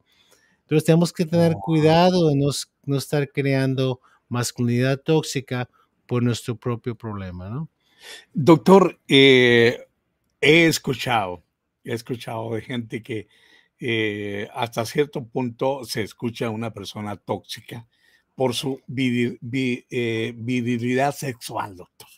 Entonces 0.63 0.83
tenemos 0.83 1.13
que 1.13 1.23
tener 1.23 1.53
cuidado 1.53 2.27
de 2.27 2.35
no, 2.35 2.97
estar 2.97 3.31
creando 3.31 4.01
masculinidad 4.27 4.99
tóxica 4.99 5.69
por 6.05 6.21
nuestro 6.21 6.57
propio 6.57 6.95
problema, 6.95 7.47
¿no? 7.49 7.69
Doctor, 8.33 8.99
eh, 9.07 9.87
he 10.41 10.65
escuchado, 10.65 11.45
he 11.85 11.93
escuchado 11.93 12.53
de 12.55 12.61
gente 12.61 13.01
que 13.01 13.29
eh, 13.79 14.49
hasta 14.53 14.85
cierto 14.85 15.23
punto 15.23 15.85
se 15.85 16.01
escucha 16.01 16.49
una 16.49 16.73
persona 16.73 17.15
tóxica, 17.15 17.87
por 18.35 18.53
su 18.53 18.81
eh, 18.89 20.33
virilidad 20.35 21.15
sexual, 21.15 21.77
doctor. 21.77 22.09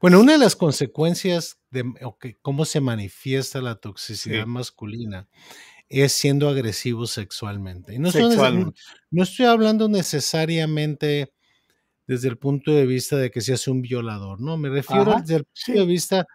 Bueno, 0.00 0.20
una 0.20 0.32
de 0.32 0.38
las 0.38 0.56
consecuencias 0.56 1.58
de 1.70 1.84
cómo 2.42 2.64
se 2.64 2.80
manifiesta 2.80 3.60
la 3.60 3.76
toxicidad 3.76 4.46
masculina 4.46 5.28
es 5.88 6.12
siendo 6.12 6.48
agresivo 6.48 7.06
sexualmente. 7.06 7.98
no, 7.98 8.10
no, 9.10 9.22
estoy 9.22 9.46
hablando 9.46 9.88
necesariamente 9.88 11.32
desde 12.06 12.28
el 12.28 12.38
punto 12.38 12.72
de 12.72 12.86
vista 12.86 13.16
de 13.16 13.30
que 13.30 13.40
seas 13.40 13.68
un 13.68 13.82
violador, 13.82 14.40
¿no? 14.40 14.56
Me 14.56 14.68
refiero 14.68 15.16
desde 15.20 15.36
el 15.36 15.44
punto 15.44 15.80
de 15.80 15.86
vista 15.86 16.26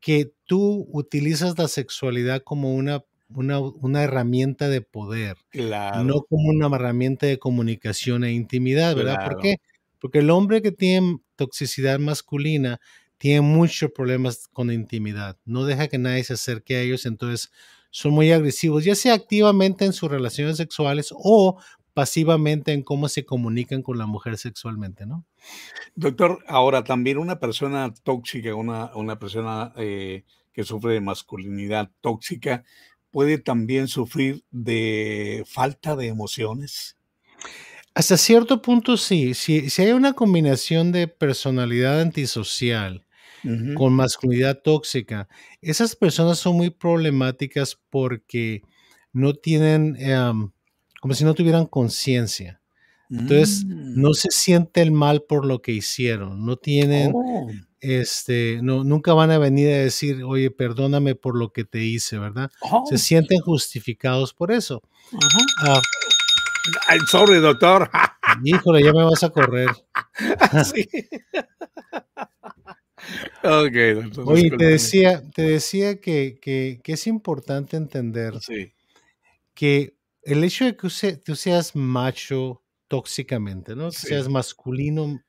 que 0.00 0.32
tú 0.44 0.88
utilizas 0.92 1.58
la 1.58 1.68
sexualidad 1.68 2.42
como 2.42 2.74
una, 2.74 3.04
una, 3.28 4.02
herramienta 4.02 4.68
de 4.68 4.80
poder, 4.80 5.36
no 5.54 6.22
como 6.22 6.48
una 6.48 6.74
herramienta 6.74 7.26
de 7.26 7.38
comunicación 7.38 8.24
e 8.24 8.32
intimidad, 8.32 8.96
¿verdad? 8.96 9.24
¿Por 9.24 9.40
qué? 9.40 9.56
Porque 10.00 10.20
el 10.20 10.30
hombre 10.30 10.62
que 10.62 10.72
tiene 10.72 11.18
toxicidad 11.40 11.98
masculina 11.98 12.78
tiene 13.16 13.40
muchos 13.40 13.90
problemas 13.92 14.48
con 14.52 14.70
intimidad, 14.70 15.38
no 15.46 15.64
deja 15.64 15.88
que 15.88 15.96
nadie 15.96 16.22
se 16.22 16.34
acerque 16.34 16.76
a 16.76 16.82
ellos, 16.82 17.06
entonces 17.06 17.50
son 17.90 18.12
muy 18.12 18.30
agresivos, 18.30 18.84
ya 18.84 18.94
sea 18.94 19.14
activamente 19.14 19.86
en 19.86 19.94
sus 19.94 20.10
relaciones 20.10 20.58
sexuales 20.58 21.08
o 21.12 21.58
pasivamente 21.94 22.72
en 22.72 22.82
cómo 22.82 23.08
se 23.08 23.24
comunican 23.24 23.82
con 23.82 23.96
la 23.96 24.06
mujer 24.06 24.36
sexualmente, 24.36 25.06
¿no? 25.06 25.24
Doctor, 25.94 26.44
ahora 26.46 26.84
también 26.84 27.16
una 27.16 27.40
persona 27.40 27.92
tóxica, 28.02 28.54
una, 28.54 28.94
una 28.94 29.18
persona 29.18 29.72
eh, 29.76 30.24
que 30.52 30.64
sufre 30.64 30.92
de 30.92 31.00
masculinidad 31.00 31.90
tóxica, 32.02 32.64
puede 33.10 33.38
también 33.38 33.88
sufrir 33.88 34.44
de 34.50 35.42
falta 35.46 35.96
de 35.96 36.08
emociones. 36.08 36.96
Hasta 37.94 38.16
cierto 38.16 38.62
punto 38.62 38.96
sí. 38.96 39.34
Si, 39.34 39.68
si 39.70 39.82
hay 39.82 39.92
una 39.92 40.12
combinación 40.12 40.92
de 40.92 41.08
personalidad 41.08 42.00
antisocial 42.00 43.04
con 43.74 43.94
masculinidad 43.94 44.60
tóxica, 44.62 45.26
esas 45.62 45.96
personas 45.96 46.38
son 46.38 46.56
muy 46.56 46.68
problemáticas 46.68 47.78
porque 47.88 48.62
no 49.12 49.32
tienen, 49.32 49.96
em, 49.98 50.50
como 51.00 51.14
si 51.14 51.24
no 51.24 51.34
tuvieran 51.34 51.66
conciencia. 51.66 52.60
Entonces, 53.10 53.64
mm. 53.64 54.00
no 54.00 54.12
se 54.12 54.30
siente 54.30 54.82
el 54.82 54.92
mal 54.92 55.22
por 55.22 55.44
lo 55.44 55.62
que 55.62 55.72
hicieron, 55.72 56.44
no 56.44 56.56
tienen, 56.56 57.12
oh. 57.14 57.50
este, 57.80 58.60
no, 58.62 58.84
nunca 58.84 59.14
van 59.14 59.32
a 59.32 59.38
venir 59.38 59.68
a 59.68 59.78
decir, 59.78 60.22
oye, 60.22 60.50
perdóname 60.50 61.16
por 61.16 61.36
lo 61.36 61.52
que 61.52 61.64
te 61.64 61.82
hice, 61.82 62.18
¿verdad? 62.18 62.50
Se 62.88 62.94
oh. 62.94 62.98
sienten 62.98 63.40
justificados 63.40 64.32
por 64.32 64.52
eso. 64.52 64.82
Uh 65.12 65.80
sorry, 67.06 67.40
doctor. 67.40 67.90
Híjole, 68.44 68.82
ya 68.82 68.92
me 68.92 69.04
vas 69.04 69.22
a 69.22 69.30
correr. 69.30 69.70
sí. 70.64 70.88
ok, 73.42 74.18
Oye, 74.26 74.50
te 74.50 74.64
decía, 74.64 75.22
te 75.34 75.42
decía 75.42 76.00
que, 76.00 76.38
que, 76.40 76.80
que, 76.82 76.92
es 76.92 77.06
importante 77.06 77.76
entender 77.76 78.34
que 79.54 79.96
el 80.22 80.44
hecho 80.44 80.64
de 80.64 80.76
que 80.76 81.16
tú 81.16 81.36
seas 81.36 81.74
macho 81.74 82.62
tóxicamente, 82.88 83.74
¿no? 83.74 83.90
Que 83.90 83.96
seas 83.96 84.28
masculino 84.28 85.20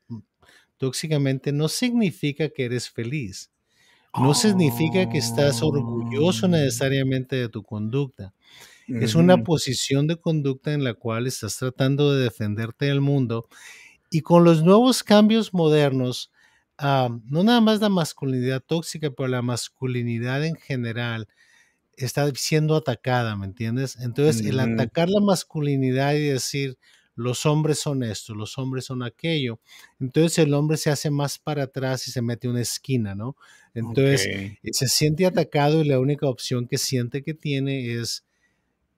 tóxicamente, 0.77 1.51
no 1.51 1.67
significa 1.69 2.49
que 2.49 2.65
eres 2.65 2.89
feliz. 2.89 3.51
No 4.19 4.33
significa 4.33 5.07
que 5.09 5.19
estás 5.19 5.61
orgulloso 5.61 6.47
oh. 6.47 6.49
necesariamente 6.49 7.37
de 7.37 7.49
tu 7.49 7.63
conducta. 7.63 8.33
Es 8.99 9.15
una 9.15 9.43
posición 9.43 10.07
de 10.07 10.17
conducta 10.17 10.73
en 10.73 10.83
la 10.83 10.93
cual 10.93 11.27
estás 11.27 11.57
tratando 11.57 12.13
de 12.13 12.23
defenderte 12.23 12.85
del 12.85 13.01
mundo. 13.01 13.47
Y 14.09 14.21
con 14.21 14.43
los 14.43 14.63
nuevos 14.63 15.03
cambios 15.03 15.53
modernos, 15.53 16.31
no 16.79 17.43
nada 17.43 17.61
más 17.61 17.79
la 17.79 17.89
masculinidad 17.89 18.61
tóxica, 18.61 19.11
pero 19.11 19.29
la 19.29 19.41
masculinidad 19.41 20.45
en 20.45 20.55
general 20.55 21.27
está 21.95 22.29
siendo 22.35 22.75
atacada, 22.75 23.35
¿me 23.35 23.45
entiendes? 23.45 23.97
Entonces, 23.99 24.45
el 24.45 24.59
atacar 24.59 25.09
la 25.09 25.21
masculinidad 25.21 26.15
y 26.15 26.21
decir, 26.21 26.77
los 27.13 27.45
hombres 27.45 27.77
son 27.79 28.03
esto, 28.03 28.33
los 28.33 28.57
hombres 28.57 28.85
son 28.85 29.03
aquello. 29.03 29.59
Entonces 29.99 30.39
el 30.39 30.53
hombre 30.53 30.77
se 30.77 30.89
hace 30.89 31.11
más 31.11 31.37
para 31.37 31.63
atrás 31.63 32.07
y 32.07 32.11
se 32.11 32.21
mete 32.21 32.47
una 32.47 32.61
esquina, 32.61 33.13
¿no? 33.15 33.35
Entonces 33.73 34.57
se 34.71 34.87
siente 34.87 35.25
atacado 35.25 35.81
y 35.81 35.87
la 35.87 35.99
única 35.99 36.27
opción 36.27 36.67
que 36.67 36.77
siente 36.77 37.21
que 37.21 37.33
tiene 37.33 37.93
es 37.93 38.25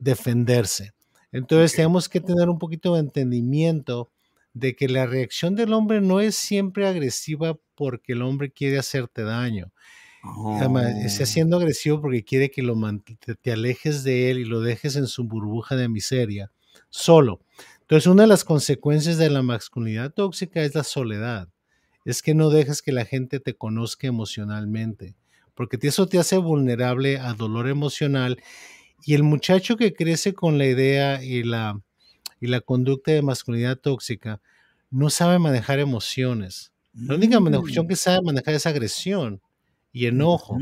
defenderse. 0.03 0.93
Entonces 1.31 1.73
tenemos 1.73 2.09
que 2.09 2.21
tener 2.21 2.49
un 2.49 2.59
poquito 2.59 2.93
de 2.93 3.01
entendimiento 3.01 4.11
de 4.53 4.75
que 4.75 4.87
la 4.87 5.07
reacción 5.07 5.55
del 5.55 5.73
hombre 5.73 5.99
no 5.99 6.19
es 6.19 6.35
siempre 6.35 6.87
agresiva 6.87 7.57
porque 7.75 8.13
el 8.13 8.21
hombre 8.21 8.51
quiere 8.51 8.77
hacerte 8.77 9.23
daño. 9.23 9.71
está 11.05 11.25
siendo 11.25 11.57
agresivo 11.57 11.99
porque 11.99 12.23
quiere 12.23 12.51
que 12.51 12.61
lo 12.61 12.75
te 13.41 13.51
alejes 13.51 14.03
de 14.03 14.31
él 14.31 14.39
y 14.39 14.45
lo 14.45 14.61
dejes 14.61 14.95
en 14.95 15.07
su 15.07 15.25
burbuja 15.25 15.75
de 15.75 15.89
miseria, 15.89 16.51
solo. 16.89 17.41
Entonces, 17.81 18.07
una 18.07 18.23
de 18.23 18.29
las 18.29 18.45
consecuencias 18.45 19.17
de 19.17 19.29
la 19.29 19.41
masculinidad 19.41 20.13
tóxica 20.13 20.63
es 20.63 20.75
la 20.75 20.83
soledad. 20.83 21.49
Es 22.05 22.21
que 22.21 22.33
no 22.33 22.49
dejes 22.49 22.81
que 22.81 22.91
la 22.91 23.05
gente 23.05 23.39
te 23.39 23.55
conozca 23.55 24.07
emocionalmente, 24.07 25.15
porque 25.55 25.77
eso 25.81 26.07
te 26.07 26.19
hace 26.19 26.37
vulnerable 26.37 27.17
a 27.17 27.33
dolor 27.33 27.67
emocional. 27.67 28.41
Y 29.05 29.13
el 29.13 29.23
muchacho 29.23 29.77
que 29.77 29.93
crece 29.93 30.33
con 30.33 30.57
la 30.57 30.65
idea 30.65 31.23
y 31.23 31.43
la, 31.43 31.79
y 32.39 32.47
la 32.47 32.61
conducta 32.61 33.11
de 33.11 33.21
masculinidad 33.21 33.77
tóxica 33.77 34.41
no 34.89 35.09
sabe 35.09 35.39
manejar 35.39 35.79
emociones. 35.79 36.71
La 36.93 37.15
única 37.15 37.37
emoción 37.37 37.85
mm. 37.85 37.89
que 37.89 37.95
sabe 37.95 38.21
manejar 38.23 38.53
es 38.53 38.65
agresión 38.65 39.41
y 39.91 40.05
enojo. 40.05 40.57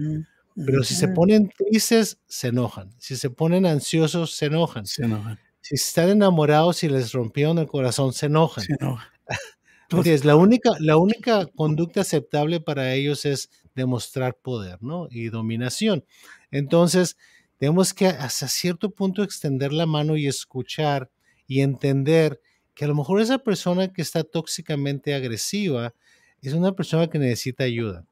Pero 0.55 0.83
si 0.83 0.95
se 0.95 1.07
ponen 1.07 1.49
tristes, 1.49 2.19
se 2.27 2.47
enojan. 2.47 2.91
Si 2.97 3.15
se 3.15 3.29
ponen 3.29 3.65
ansiosos, 3.65 4.35
se 4.35 4.45
enojan. 4.45 4.85
Se 4.85 5.03
enojan 5.03 5.39
si 5.61 5.75
están 5.75 6.09
enamorados 6.09 6.83
y 6.83 6.89
les 6.89 7.13
rompieron 7.13 7.57
el 7.59 7.67
corazón, 7.67 8.13
se 8.13 8.25
enojan. 8.25 8.63
Se 8.63 8.73
enojan. 8.73 9.07
Entonces, 9.89 10.25
la 10.25 10.35
única, 10.35 10.71
la 10.79 10.97
única 10.97 11.45
conducta 11.45 12.01
aceptable 12.01 12.59
para 12.59 12.93
ellos 12.93 13.25
es 13.25 13.49
demostrar 13.75 14.35
poder, 14.35 14.81
¿no? 14.81 15.07
Y 15.09 15.29
dominación. 15.29 16.05
Entonces, 16.49 17.17
tenemos 17.61 17.93
que 17.93 18.07
hasta 18.07 18.47
cierto 18.47 18.89
punto 18.89 19.21
extender 19.21 19.71
la 19.71 19.85
mano 19.85 20.17
y 20.17 20.25
escuchar 20.25 21.11
y 21.45 21.61
entender 21.61 22.41
que 22.73 22.85
a 22.85 22.87
lo 22.87 22.95
mejor 22.95 23.21
esa 23.21 23.37
persona 23.37 23.93
que 23.93 24.01
está 24.01 24.23
tóxicamente 24.23 25.13
agresiva 25.13 25.93
es 26.41 26.53
una 26.53 26.71
persona 26.71 27.07
que 27.07 27.19
necesita 27.19 27.63
ayuda. 27.63 28.07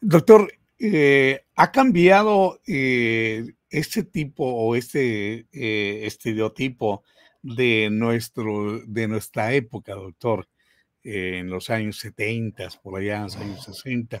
Doctor, 0.00 0.52
eh, 0.80 1.44
¿ha 1.54 1.70
cambiado 1.70 2.60
eh, 2.66 3.52
este 3.68 4.02
tipo 4.02 4.44
o 4.44 4.74
este 4.74 5.46
eh, 5.52 6.00
estereotipo 6.06 7.04
de, 7.42 7.88
nuestro, 7.88 8.80
de 8.84 9.06
nuestra 9.06 9.54
época, 9.54 9.94
doctor, 9.94 10.48
en 11.04 11.50
los 11.50 11.70
años 11.70 12.00
70, 12.00 12.68
por 12.82 12.98
allá 12.98 13.18
en 13.18 13.22
los 13.22 13.36
años 13.36 13.62
60, 13.62 14.20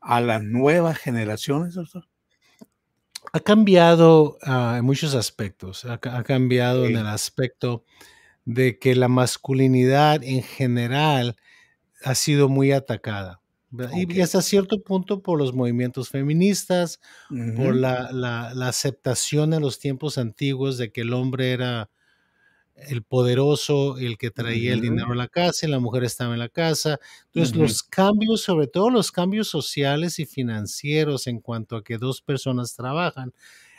a 0.00 0.20
las 0.20 0.42
nuevas 0.42 0.98
generaciones, 0.98 1.74
doctor? 1.74 2.08
Ha 3.32 3.40
cambiado 3.40 4.38
ah, 4.42 4.76
en 4.78 4.84
muchos 4.84 5.14
aspectos. 5.14 5.84
Ha, 5.84 5.98
cambiado 5.98 6.86
en 6.86 6.96
el 6.96 7.06
aspecto 7.06 7.84
de 8.44 8.78
que 8.78 8.94
la 8.94 9.08
masculinidad 9.08 10.22
en 10.24 10.42
general 10.42 11.36
ha 12.04 12.14
sido 12.14 12.48
muy 12.48 12.72
atacada. 12.72 13.40
Y 13.94 14.20
hasta 14.22 14.40
cierto 14.40 14.82
punto 14.82 15.22
por 15.22 15.38
los 15.38 15.52
movimientos 15.52 16.08
feministas, 16.08 17.00
por 17.28 17.76
la, 17.76 18.10
la, 18.12 18.68
aceptación 18.68 19.52
en 19.52 19.60
los 19.60 19.78
tiempos 19.78 20.16
antiguos 20.16 20.78
de 20.78 20.90
que 20.90 21.02
el 21.02 21.12
hombre 21.12 21.52
era 21.52 21.90
el 22.86 23.02
poderoso, 23.02 23.98
el 23.98 24.18
que 24.18 24.30
traía 24.30 24.72
el 24.72 24.80
dinero 24.80 25.12
a 25.12 25.16
la 25.16 25.28
casa 25.28 25.66
y 25.66 25.70
la 25.70 25.78
mujer 25.78 26.04
estaba 26.04 26.32
en 26.34 26.38
la 26.38 26.48
casa. 26.48 26.98
Entonces 27.26 27.56
los 27.56 27.82
cambios, 27.82 28.42
sobre 28.42 28.66
todo 28.66 28.90
los 28.90 29.10
cambios 29.10 29.48
sociales 29.48 30.18
y 30.18 30.26
financieros 30.26 31.26
en 31.26 31.40
cuanto 31.40 31.76
a 31.76 31.82
que 31.82 31.98
dos 31.98 32.22
personas 32.22 32.74
trabajan, 32.74 33.32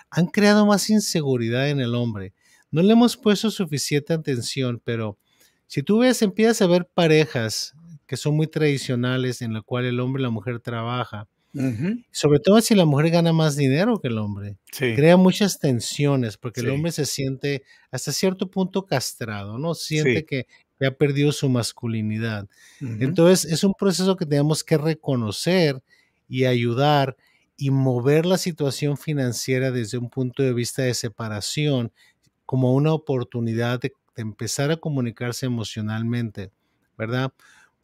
han 0.09 0.27
creado 0.27 0.65
más 0.65 0.89
inseguridad 0.89 1.69
en 1.69 1.79
el 1.79 1.95
hombre. 1.95 2.33
No 2.71 2.81
le 2.81 2.93
hemos 2.93 3.17
puesto 3.17 3.49
suficiente 3.51 4.13
atención, 4.13 4.81
pero 4.83 5.17
si 5.67 5.83
tú 5.83 5.99
ves, 5.99 6.21
empiezas 6.21 6.61
a 6.61 6.67
ver 6.67 6.87
parejas 6.87 7.73
que 8.05 8.17
son 8.17 8.35
muy 8.35 8.47
tradicionales 8.47 9.41
en 9.41 9.53
la 9.53 9.61
cual 9.61 9.85
el 9.85 9.99
hombre 9.99 10.21
y 10.21 10.23
la 10.23 10.31
mujer 10.31 10.59
trabaja. 10.59 11.27
Sobre 12.11 12.39
todo 12.39 12.61
si 12.61 12.75
la 12.75 12.85
mujer 12.85 13.09
gana 13.09 13.33
más 13.33 13.55
dinero 13.55 13.99
que 13.99 14.09
el 14.09 14.17
hombre. 14.17 14.57
Crea 14.71 15.17
muchas 15.17 15.59
tensiones 15.59 16.37
porque 16.37 16.61
el 16.61 16.69
hombre 16.69 16.91
se 16.91 17.05
siente 17.05 17.63
hasta 17.91 18.11
cierto 18.11 18.51
punto 18.51 18.85
castrado, 18.85 19.57
¿no? 19.57 19.73
Siente 19.73 20.25
que, 20.25 20.47
ha 20.81 20.91
perdido 20.91 21.33
su 21.33 21.49
masculinidad. 21.49 22.47
Entonces 22.79 23.51
es 23.51 23.65
un 23.65 23.73
proceso 23.73 24.15
que 24.15 24.25
tenemos 24.25 24.63
que 24.63 24.77
reconocer 24.77 25.83
y 26.29 26.45
ayudar 26.45 27.17
y 27.57 27.71
mover 27.71 28.25
la 28.25 28.37
situación 28.37 28.95
financiera 28.95 29.71
desde 29.71 29.97
un 29.97 30.09
punto 30.09 30.41
de 30.41 30.53
vista 30.53 30.83
de 30.83 30.93
separación 30.93 31.91
como 32.45 32.73
una 32.73 32.93
oportunidad 32.93 33.81
de 33.81 33.91
empezar 34.15 34.71
a 34.71 34.77
comunicarse 34.77 35.45
emocionalmente, 35.45 36.51
¿verdad? 36.97 37.33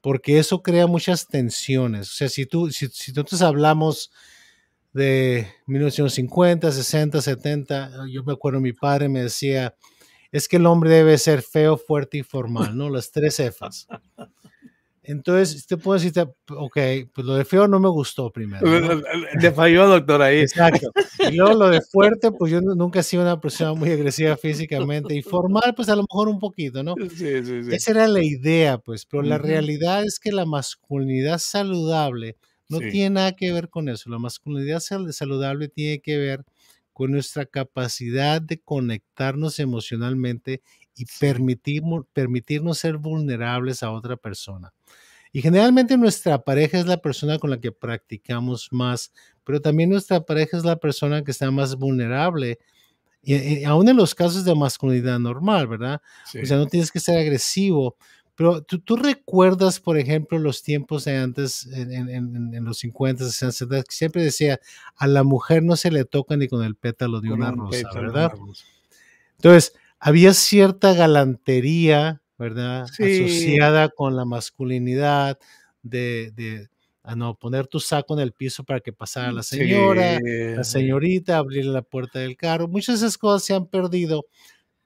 Porque 0.05 0.37
eso 0.37 0.61
crea 0.61 0.85
muchas 0.85 1.27
tensiones. 1.27 2.11
O 2.11 2.13
sea, 2.13 2.29
si 2.29 2.45
tú, 2.45 2.69
si, 2.69 2.89
si 2.89 3.11
nosotros 3.11 3.41
hablamos 3.41 4.11
de 4.93 5.47
1950, 5.65 6.71
60, 6.71 7.23
70, 7.23 7.91
yo 8.11 8.23
me 8.23 8.33
acuerdo 8.33 8.59
mi 8.59 8.71
padre 8.71 9.09
me 9.09 9.23
decía, 9.23 9.75
es 10.31 10.47
que 10.47 10.57
el 10.57 10.67
hombre 10.67 10.91
debe 10.91 11.17
ser 11.17 11.41
feo, 11.41 11.75
fuerte 11.75 12.19
y 12.19 12.21
formal, 12.21 12.77
¿no? 12.77 12.91
Las 12.91 13.09
tres 13.09 13.39
Fs. 13.39 13.87
Entonces, 15.07 15.65
te 15.67 15.77
puedo 15.77 15.99
decir, 15.99 16.13
ok, 16.49 16.77
pues 17.13 17.25
lo 17.27 17.35
de 17.35 17.45
feo 17.45 17.67
no 17.67 17.79
me 17.79 17.89
gustó 17.89 18.31
primero. 18.31 18.65
¿no? 18.65 19.01
Le 19.39 19.51
falló, 19.51 19.87
doctor, 19.87 20.21
ahí. 20.21 20.39
Exacto. 20.39 20.91
Y 21.23 21.35
luego 21.35 21.53
lo 21.53 21.69
de 21.69 21.81
fuerte, 21.81 22.31
pues 22.31 22.51
yo 22.51 22.61
nunca 22.61 22.99
he 22.99 23.03
sido 23.03 23.23
una 23.23 23.39
persona 23.39 23.73
muy 23.73 23.91
agresiva 23.91 24.35
físicamente. 24.37 25.15
Y 25.15 25.21
formal, 25.21 25.73
pues 25.75 25.89
a 25.89 25.95
lo 25.95 26.03
mejor 26.03 26.27
un 26.29 26.39
poquito, 26.39 26.83
¿no? 26.83 26.95
Sí, 27.09 27.43
sí, 27.43 27.63
sí. 27.63 27.69
Esa 27.71 27.91
era 27.91 28.07
la 28.07 28.23
idea, 28.23 28.77
pues. 28.77 29.05
Pero 29.05 29.23
la 29.23 29.37
Ujú. 29.37 29.45
realidad 29.47 30.03
es 30.03 30.19
que 30.19 30.31
la 30.31 30.45
masculinidad 30.45 31.37
saludable 31.39 32.37
no 32.69 32.79
Sí. 32.79 32.89
tiene 32.89 33.11
nada 33.11 33.35
que 33.35 33.51
ver 33.53 33.69
con 33.69 33.89
eso. 33.89 34.09
La 34.09 34.17
masculinidad 34.19 34.79
sal- 34.79 35.13
saludable 35.13 35.67
tiene 35.67 35.99
que 35.99 36.17
ver 36.17 36.43
con 36.93 37.11
nuestra 37.11 37.45
capacidad 37.45 38.41
de 38.41 38.59
conectarnos 38.61 39.59
emocionalmente 39.59 40.61
y 40.95 41.05
Sí. 41.05 41.17
permitirmo- 41.25 42.05
permitirnos 42.13 42.77
ser 42.77 42.97
vulnerables 42.97 43.83
a 43.83 43.91
otra 43.91 44.15
persona. 44.15 44.73
Y 45.31 45.41
generalmente 45.41 45.97
nuestra 45.97 46.41
pareja 46.41 46.79
es 46.79 46.85
la 46.85 46.97
persona 46.97 47.37
con 47.39 47.49
la 47.49 47.59
que 47.59 47.71
practicamos 47.73 48.69
más, 48.71 49.11
pero 49.43 49.59
también 49.61 49.89
nuestra 49.89 50.21
pareja 50.25 50.57
es 50.57 50.63
la 50.63 50.77
persona 50.77 51.23
que 51.23 51.31
está 51.31 51.51
más 51.51 51.75
vulnerable, 51.75 52.57
y, 53.21 53.35
y 53.35 53.63
aún 53.65 53.89
en 53.89 53.97
los 53.97 54.13
casos 54.15 54.45
de 54.45 54.55
masculinidad 54.55 55.19
normal, 55.19 55.67
¿verdad? 55.67 55.99
Sí. 56.31 56.39
O 56.39 56.45
sea, 56.45 56.57
no 56.57 56.67
tienes 56.67 56.91
que 56.91 56.99
ser 56.99 57.17
agresivo, 57.19 57.97
pero 58.35 58.61
tú, 58.61 58.79
tú 58.79 58.95
recuerdas, 58.97 59.79
por 59.79 59.97
ejemplo, 59.97 60.37
los 60.39 60.61
tiempos 60.61 61.05
de 61.05 61.17
antes, 61.17 61.65
en, 61.67 61.91
en- 61.91 62.09
en- 62.09 62.53
en 62.53 62.63
los 62.65 62.77
50, 62.79 63.23
60, 63.25 63.51
70, 63.51 63.83
que 63.83 63.95
siempre 63.95 64.23
decía, 64.23 64.59
a 64.95 65.07
la 65.07 65.23
mujer 65.23 65.63
no 65.63 65.75
se 65.75 65.89
le 65.91 66.05
toca 66.05 66.37
ni 66.37 66.47
con 66.47 66.63
el 66.63 66.75
pétalo 66.75 67.19
de 67.19 67.31
una 67.31 67.49
un 67.49 67.57
rosa, 67.59 67.77
pétalo 67.77 68.01
¿verdad? 68.01 68.31
una 68.35 68.45
rosa. 68.47 68.63
Entonces, 69.37 69.73
había 69.99 70.33
cierta 70.33 70.93
galantería, 70.93 72.21
¿verdad? 72.37 72.87
Sí. 72.87 73.23
Asociada 73.23 73.89
con 73.89 74.15
la 74.15 74.25
masculinidad, 74.25 75.39
de, 75.81 76.31
de 76.35 76.67
a 77.03 77.15
no 77.15 77.35
poner 77.35 77.67
tu 77.67 77.79
saco 77.79 78.15
en 78.15 78.19
el 78.19 78.33
piso 78.33 78.63
para 78.63 78.79
que 78.79 78.91
pasara 78.91 79.31
la 79.31 79.43
señora, 79.43 80.19
la 80.21 80.63
señorita, 80.63 81.37
abrirle 81.37 81.71
la 81.71 81.83
puerta 81.83 82.19
del 82.19 82.35
carro. 82.35 82.67
Muchas 82.67 82.99
de 82.99 83.07
esas 83.07 83.17
cosas 83.17 83.45
se 83.45 83.53
han 83.53 83.67
perdido, 83.67 84.25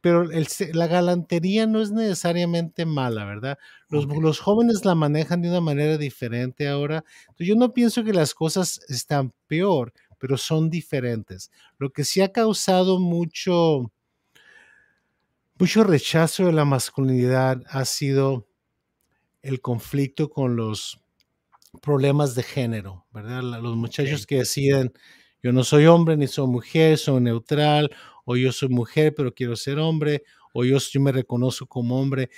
pero 0.02 0.30
el 0.30 0.48
la 0.74 0.88
galantería 0.88 1.66
no 1.66 1.82
es 1.82 1.92
necesariamente 1.92 2.86
mala, 2.86 3.24
¿verdad? 3.24 3.58
Los, 3.90 4.06
los 4.06 4.40
jóvenes 4.40 4.84
la 4.84 4.96
manejan 4.96 5.42
de 5.42 5.50
una 5.50 5.62
manera 5.62 5.98
diferente 5.98 6.68
ahora. 6.68 7.06
Yo 7.38 7.56
no 7.56 7.74
pienso 7.74 8.04
que 8.04 8.14
las 8.14 8.34
cosas 8.34 8.82
están 8.90 9.34
peor, 9.48 9.94
pero 10.18 10.38
son 10.38 10.70
diferentes. 10.70 11.52
Lo 11.78 11.92
que 11.92 12.04
sí 12.04 12.20
ha 12.20 12.34
causado 12.34 13.00
mucho, 13.00 13.92
mucho 15.60 15.84
rechazo 15.84 16.46
de 16.46 16.54
la 16.54 16.66
masculinidad 16.66 17.62
ha 17.70 17.86
sido 17.86 18.48
el 19.42 19.62
conflicto 19.62 20.30
con 20.30 20.56
los 20.56 21.00
problemas 21.82 22.36
de 22.36 22.44
género, 22.44 23.06
¿verdad? 23.14 23.42
Los 23.44 23.76
muchachos 23.76 24.26
que 24.26 24.38
deciden, 24.40 24.92
yo 25.44 25.52
no 25.52 25.64
soy 25.64 25.86
hombre 25.86 26.18
ni 26.18 26.28
soy 26.28 26.48
mujer, 26.48 26.98
soy 26.98 27.22
neutral, 27.22 27.92
o 28.26 28.36
yo 28.36 28.52
soy 28.52 28.70
mujer 28.70 29.14
pero 29.16 29.34
quiero 29.34 29.56
ser 29.56 29.80
hombre, 29.80 30.24
o 30.54 30.66
yo, 30.66 30.78
yo 30.80 31.02
me 31.02 31.12
reconozco 31.12 31.66
como 31.68 32.00
hombre. 32.00 32.30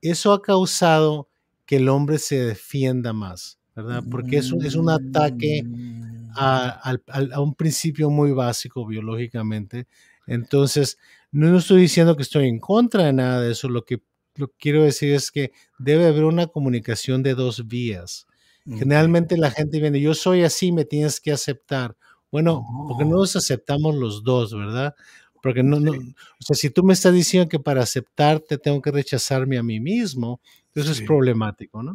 Eso 0.00 0.32
ha 0.32 0.40
causado 0.42 1.28
que 1.66 1.76
el 1.76 1.88
hombre 1.88 2.18
se 2.18 2.44
defienda 2.44 3.12
más, 3.12 3.58
¿verdad? 3.76 4.02
Porque 4.10 4.38
es 4.38 4.52
un, 4.52 4.64
es 4.64 4.74
un 4.74 4.88
ataque 4.90 5.62
Mm. 5.64 6.30
a, 6.36 6.68
al- 6.68 7.32
a 7.32 7.40
un 7.40 7.54
principio 7.54 8.10
muy 8.10 8.32
básico 8.32 8.86
biológicamente. 8.86 9.86
Entonces, 10.28 10.98
no, 11.32 11.58
estoy 11.58 11.80
diciendo 11.82 12.16
que 12.16 12.22
estoy 12.22 12.46
en 12.48 12.60
contra 12.60 13.04
de 13.06 13.12
nada 13.12 13.40
de 13.40 13.52
eso. 13.52 13.68
Lo 13.68 13.84
que, 13.84 14.00
lo 14.36 14.48
que 14.48 14.54
quiero 14.58 14.84
decir 14.84 15.12
es 15.14 15.32
que 15.32 15.52
debe 15.78 16.06
haber 16.06 16.24
una 16.24 16.46
comunicación 16.46 17.22
de 17.24 17.34
dos 17.34 17.66
vías. 17.66 18.26
Generalmente 18.66 19.38
la 19.38 19.50
gente 19.50 19.80
viene, 19.80 20.00
yo 20.00 20.14
soy 20.14 20.44
así, 20.44 20.72
me 20.72 20.84
tienes 20.84 21.20
que 21.20 21.32
aceptar. 21.32 21.96
Bueno, 22.30 22.64
porque 22.86 23.04
no 23.06 23.16
Oh. 23.16 23.20
nos 23.20 23.34
aceptamos 23.34 23.94
los 23.96 24.22
dos, 24.22 24.54
¿verdad? 24.54 24.94
Porque 25.42 25.62
no, 25.62 25.80
no, 25.80 25.92
o 25.92 25.96
sea, 26.40 26.54
si 26.54 26.68
tú 26.70 26.84
me 26.84 26.92
estás 26.92 27.14
diciendo 27.14 27.48
que 27.48 27.58
para 27.60 27.82
aceptarte 27.82 28.58
tengo 28.58 28.82
que 28.82 28.90
rechazarme 28.90 29.56
a 29.58 29.62
mí 29.62 29.80
mismo, 29.80 30.40
eso 30.74 30.92
es 30.92 31.00
problemático, 31.00 31.82
¿no? 31.82 31.94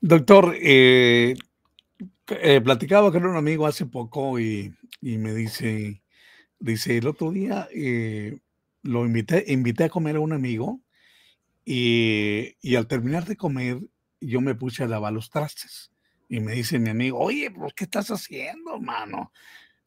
Doctor, 0.00 0.54
eh, 0.60 1.34
eh, 2.28 2.60
platicaba 2.60 3.10
con 3.12 3.24
un 3.24 3.36
amigo 3.36 3.66
hace 3.66 3.86
poco 3.86 4.38
y, 4.38 4.74
y 5.00 5.18
me 5.18 5.34
dice, 5.34 6.02
dice, 6.58 6.96
el 6.98 7.06
otro 7.06 7.30
día 7.30 7.68
eh, 7.74 8.38
lo 8.82 9.04
invité, 9.04 9.44
invité 9.48 9.84
a 9.84 9.88
comer 9.88 10.16
a 10.16 10.20
un 10.20 10.32
amigo 10.32 10.80
y, 11.64 12.56
y 12.60 12.76
al 12.76 12.86
terminar 12.86 13.24
de 13.24 13.36
comer 13.36 13.80
yo 14.20 14.40
me 14.40 14.54
puse 14.54 14.84
a 14.84 14.88
lavar 14.88 15.12
los 15.12 15.30
trastes 15.30 15.90
y 16.28 16.40
me 16.40 16.52
dice 16.52 16.78
mi 16.78 16.90
amigo, 16.90 17.18
oye, 17.18 17.50
pues, 17.50 17.72
¿qué 17.74 17.84
estás 17.84 18.10
haciendo, 18.10 18.74
hermano? 18.74 19.32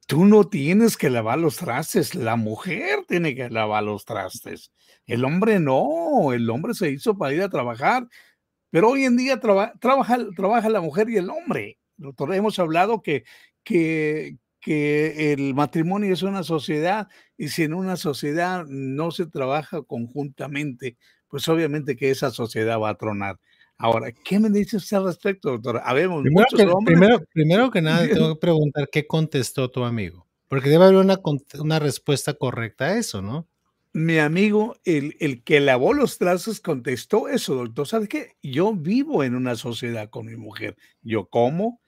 Tú 0.07 0.25
no 0.25 0.47
tienes 0.47 0.97
que 0.97 1.09
lavar 1.09 1.37
los 1.39 1.57
trastes, 1.57 2.15
la 2.15 2.35
mujer 2.35 3.05
tiene 3.07 3.35
que 3.35 3.49
lavar 3.49 3.83
los 3.83 4.05
trastes. 4.05 4.71
El 5.05 5.25
hombre 5.25 5.59
no, 5.59 6.31
el 6.33 6.49
hombre 6.49 6.73
se 6.73 6.91
hizo 6.91 7.17
para 7.17 7.33
ir 7.33 7.41
a 7.41 7.49
trabajar, 7.49 8.07
pero 8.71 8.89
hoy 8.89 9.03
en 9.03 9.17
día 9.17 9.39
traba- 9.39 9.73
trabaja, 9.79 10.17
trabaja 10.35 10.69
la 10.69 10.81
mujer 10.81 11.09
y 11.09 11.17
el 11.17 11.29
hombre. 11.29 11.77
Doctor, 11.97 12.33
hemos 12.33 12.57
hablado 12.59 13.01
que, 13.01 13.23
que, 13.63 14.37
que 14.59 15.33
el 15.33 15.53
matrimonio 15.53 16.13
es 16.13 16.23
una 16.23 16.43
sociedad 16.43 17.07
y 17.37 17.49
si 17.49 17.63
en 17.63 17.73
una 17.73 17.95
sociedad 17.95 18.65
no 18.67 19.11
se 19.11 19.25
trabaja 19.25 19.81
conjuntamente, 19.81 20.97
pues 21.27 21.47
obviamente 21.47 21.95
que 21.95 22.09
esa 22.11 22.31
sociedad 22.31 22.79
va 22.79 22.89
a 22.89 22.97
tronar. 22.97 23.39
Ahora, 23.77 24.11
¿qué 24.11 24.39
me 24.39 24.49
dice 24.49 24.75
usted 24.77 24.97
al 24.97 25.05
respecto, 25.05 25.51
doctor? 25.51 25.81
Habemos 25.85 26.21
Primero 26.23 26.45
muchos 26.51 26.59
que, 26.59 26.71
hombres. 26.71 26.99
primero, 26.99 27.23
primero 27.31 27.71
que 27.71 27.81
nada, 27.81 27.99
tengo 28.27 28.35
que 28.35 28.39
preguntar 28.39 28.89
qué 28.91 29.07
contestó 29.07 29.71
tu 29.71 29.85
amigo. 29.85 30.27
Porque 30.49 30.69
debe 30.69 30.85
haber 30.85 30.97
una, 30.97 31.19
una 31.59 31.79
respuesta 31.79 32.33
correcta 32.33 32.87
a 32.87 32.97
eso, 32.97 33.21
¿no? 33.21 33.47
Mi 33.93 34.19
amigo, 34.19 34.75
el, 34.83 35.15
el 35.19 35.43
que 35.43 35.59
lavó 35.61 35.93
los 35.93 36.17
trastes, 36.17 36.59
contestó 36.59 37.29
eso, 37.29 37.55
doctor. 37.55 37.87
¿Sabe 37.87 38.07
qué? 38.07 38.35
Yo 38.43 38.73
vivo 38.73 39.23
en 39.23 39.33
una 39.33 39.55
sociedad 39.55 40.09
con 40.09 40.25
mi 40.25 40.35
mujer. 40.35 40.75
Yo 41.01 41.27
como, 41.27 41.81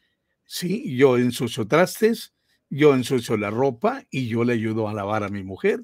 sí, 0.45 0.95
yo 0.95 1.17
ensucio 1.17 1.67
trastes, 1.67 2.33
yo 2.71 2.95
ensucio 2.95 3.37
la 3.37 3.51
ropa 3.51 4.03
y 4.09 4.27
yo 4.27 4.43
le 4.43 4.53
ayudo 4.53 4.87
a 4.89 4.93
lavar 4.95 5.23
a 5.23 5.29
mi 5.29 5.43
mujer. 5.43 5.81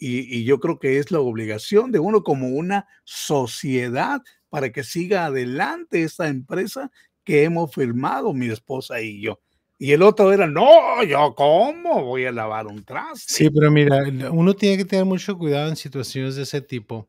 Y, 0.00 0.20
y 0.38 0.44
yo 0.44 0.60
creo 0.60 0.78
que 0.78 0.98
es 0.98 1.10
la 1.10 1.20
obligación 1.20 1.92
de 1.92 1.98
uno 1.98 2.22
como 2.22 2.48
una 2.48 2.86
sociedad 3.04 4.22
para 4.48 4.70
que 4.72 4.84
siga 4.84 5.26
adelante 5.26 6.02
esta 6.02 6.28
empresa 6.28 6.90
que 7.24 7.42
hemos 7.44 7.74
firmado 7.74 8.32
mi 8.32 8.46
esposa 8.46 9.00
y 9.02 9.20
yo. 9.20 9.40
Y 9.78 9.92
el 9.92 10.02
otro 10.02 10.32
era, 10.32 10.46
no, 10.46 11.02
yo 11.04 11.34
cómo 11.36 12.04
voy 12.04 12.24
a 12.24 12.32
lavar 12.32 12.66
un 12.66 12.84
traste. 12.84 13.32
Sí, 13.34 13.50
pero 13.50 13.70
mira, 13.70 14.02
uno 14.32 14.54
tiene 14.54 14.76
que 14.78 14.84
tener 14.84 15.04
mucho 15.04 15.36
cuidado 15.36 15.68
en 15.68 15.76
situaciones 15.76 16.36
de 16.36 16.42
ese 16.44 16.60
tipo. 16.60 17.08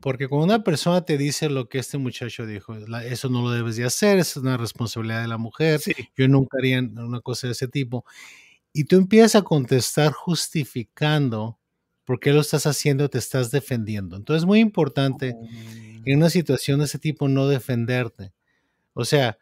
Porque 0.00 0.28
cuando 0.28 0.46
una 0.46 0.62
persona 0.64 1.02
te 1.02 1.16
dice 1.16 1.48
lo 1.48 1.68
que 1.68 1.78
este 1.78 1.96
muchacho 1.96 2.44
dijo, 2.46 2.74
la- 2.74 3.04
eso 3.06 3.30
no 3.30 3.42
lo 3.42 3.50
debes 3.50 3.76
de 3.76 3.84
hacer, 3.84 4.18
es 4.18 4.36
una 4.36 4.56
responsabilidad 4.58 5.22
de 5.22 5.28
la 5.28 5.38
mujer, 5.38 5.80
Sí, 5.80 5.94
yo 6.16 6.28
nunca 6.28 6.58
haría 6.58 6.80
una 6.80 7.20
cosa 7.20 7.46
de 7.46 7.52
ese 7.54 7.68
tipo. 7.68 8.04
Y 8.76 8.84
tú 8.84 8.96
empiezas 8.96 9.36
a 9.36 9.42
contestar 9.42 10.12
justificando 10.12 11.58
por 12.04 12.18
qué 12.20 12.32
lo 12.32 12.40
estás 12.40 12.66
haciendo, 12.66 13.08
te 13.08 13.18
estás 13.18 13.52
defendiendo. 13.52 14.16
Entonces 14.16 14.42
es 14.42 14.46
muy 14.46 14.58
importante 14.58 15.36
en 16.04 16.18
una 16.18 16.28
situación 16.28 16.80
de 16.80 16.86
ese 16.86 16.98
tipo 16.98 17.28
no 17.28 17.48
defenderte. 17.48 18.32
O 18.92 19.04
sea, 19.04 19.38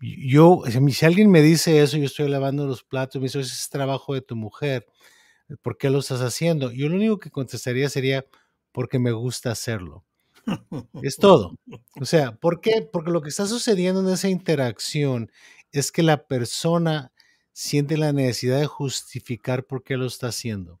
yo, 0.00 0.62
si 0.90 1.04
alguien 1.04 1.30
me 1.30 1.42
dice 1.42 1.82
eso, 1.82 1.96
yo 1.98 2.04
estoy 2.04 2.28
lavando 2.28 2.64
los 2.66 2.84
platos, 2.84 3.20
me 3.20 3.26
dice, 3.26 3.40
ese 3.40 3.52
es 3.52 3.68
trabajo 3.68 4.14
de 4.14 4.22
tu 4.22 4.36
mujer, 4.36 4.86
¿por 5.62 5.76
qué 5.76 5.90
lo 5.90 5.98
estás 5.98 6.20
haciendo? 6.20 6.70
Yo 6.70 6.88
lo 6.88 6.94
único 6.94 7.18
que 7.18 7.30
contestaría 7.30 7.88
sería, 7.88 8.24
porque 8.72 9.00
me 9.00 9.10
gusta 9.10 9.50
hacerlo. 9.50 10.04
Es 11.02 11.16
todo. 11.16 11.56
O 12.00 12.04
sea, 12.04 12.36
¿por 12.36 12.60
qué? 12.60 12.88
Porque 12.90 13.10
lo 13.10 13.20
que 13.20 13.28
está 13.28 13.46
sucediendo 13.46 14.00
en 14.00 14.08
esa 14.08 14.28
interacción 14.28 15.30
es 15.72 15.92
que 15.92 16.02
la 16.02 16.26
persona 16.26 17.12
siente 17.52 17.96
la 17.96 18.12
necesidad 18.12 18.60
de 18.60 18.66
justificar 18.66 19.64
por 19.64 19.82
qué 19.82 19.96
lo 19.96 20.06
está 20.06 20.28
haciendo. 20.28 20.80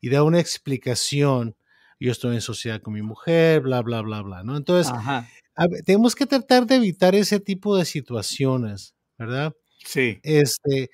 Y 0.00 0.08
da 0.10 0.22
una 0.22 0.40
explicación. 0.40 1.56
Yo 2.00 2.12
estoy 2.12 2.34
en 2.34 2.40
sociedad 2.40 2.80
con 2.82 2.94
mi 2.94 3.02
mujer, 3.02 3.60
bla, 3.60 3.82
bla, 3.82 4.00
bla, 4.02 4.22
bla. 4.22 4.42
¿no? 4.42 4.56
Entonces, 4.56 4.92
Ajá, 4.92 5.26
a 5.56 5.66
ver, 5.68 5.82
tenemos 5.84 6.14
que 6.14 6.26
tratar 6.26 6.66
de 6.66 6.76
evitar 6.76 7.14
ese 7.14 7.40
tipo 7.40 7.76
de 7.76 7.84
situaciones, 7.84 8.94
¿verdad? 9.18 9.54
sí, 9.84 10.22
Este, 10.22 10.90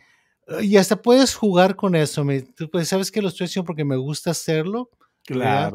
y 0.62 0.76
hasta 0.76 1.02
puedes 1.02 1.34
jugar 1.34 1.76
con 1.76 1.94
eso. 1.96 2.24
me- 2.24 2.42
tú, 2.42 2.70
pues, 2.70 2.88
sabes 2.88 3.10
que 3.10 3.22
lo 3.22 3.28
estoy 3.28 3.46
haciendo 3.46 3.66
porque 3.66 3.84
me 3.84 3.96
gusta 3.96 4.32
hacerlo, 4.32 4.90
¿verdad? 5.38 5.74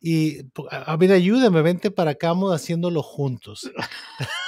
Y 0.00 0.38
a, 0.70 0.96
ver, 0.96 1.12
ayúdame, 1.12 1.60
vente 1.60 1.90
para 1.90 2.12
acá, 2.12 2.28
vamos 2.28 2.54
haciéndolo 2.54 3.02
juntos. 3.02 3.70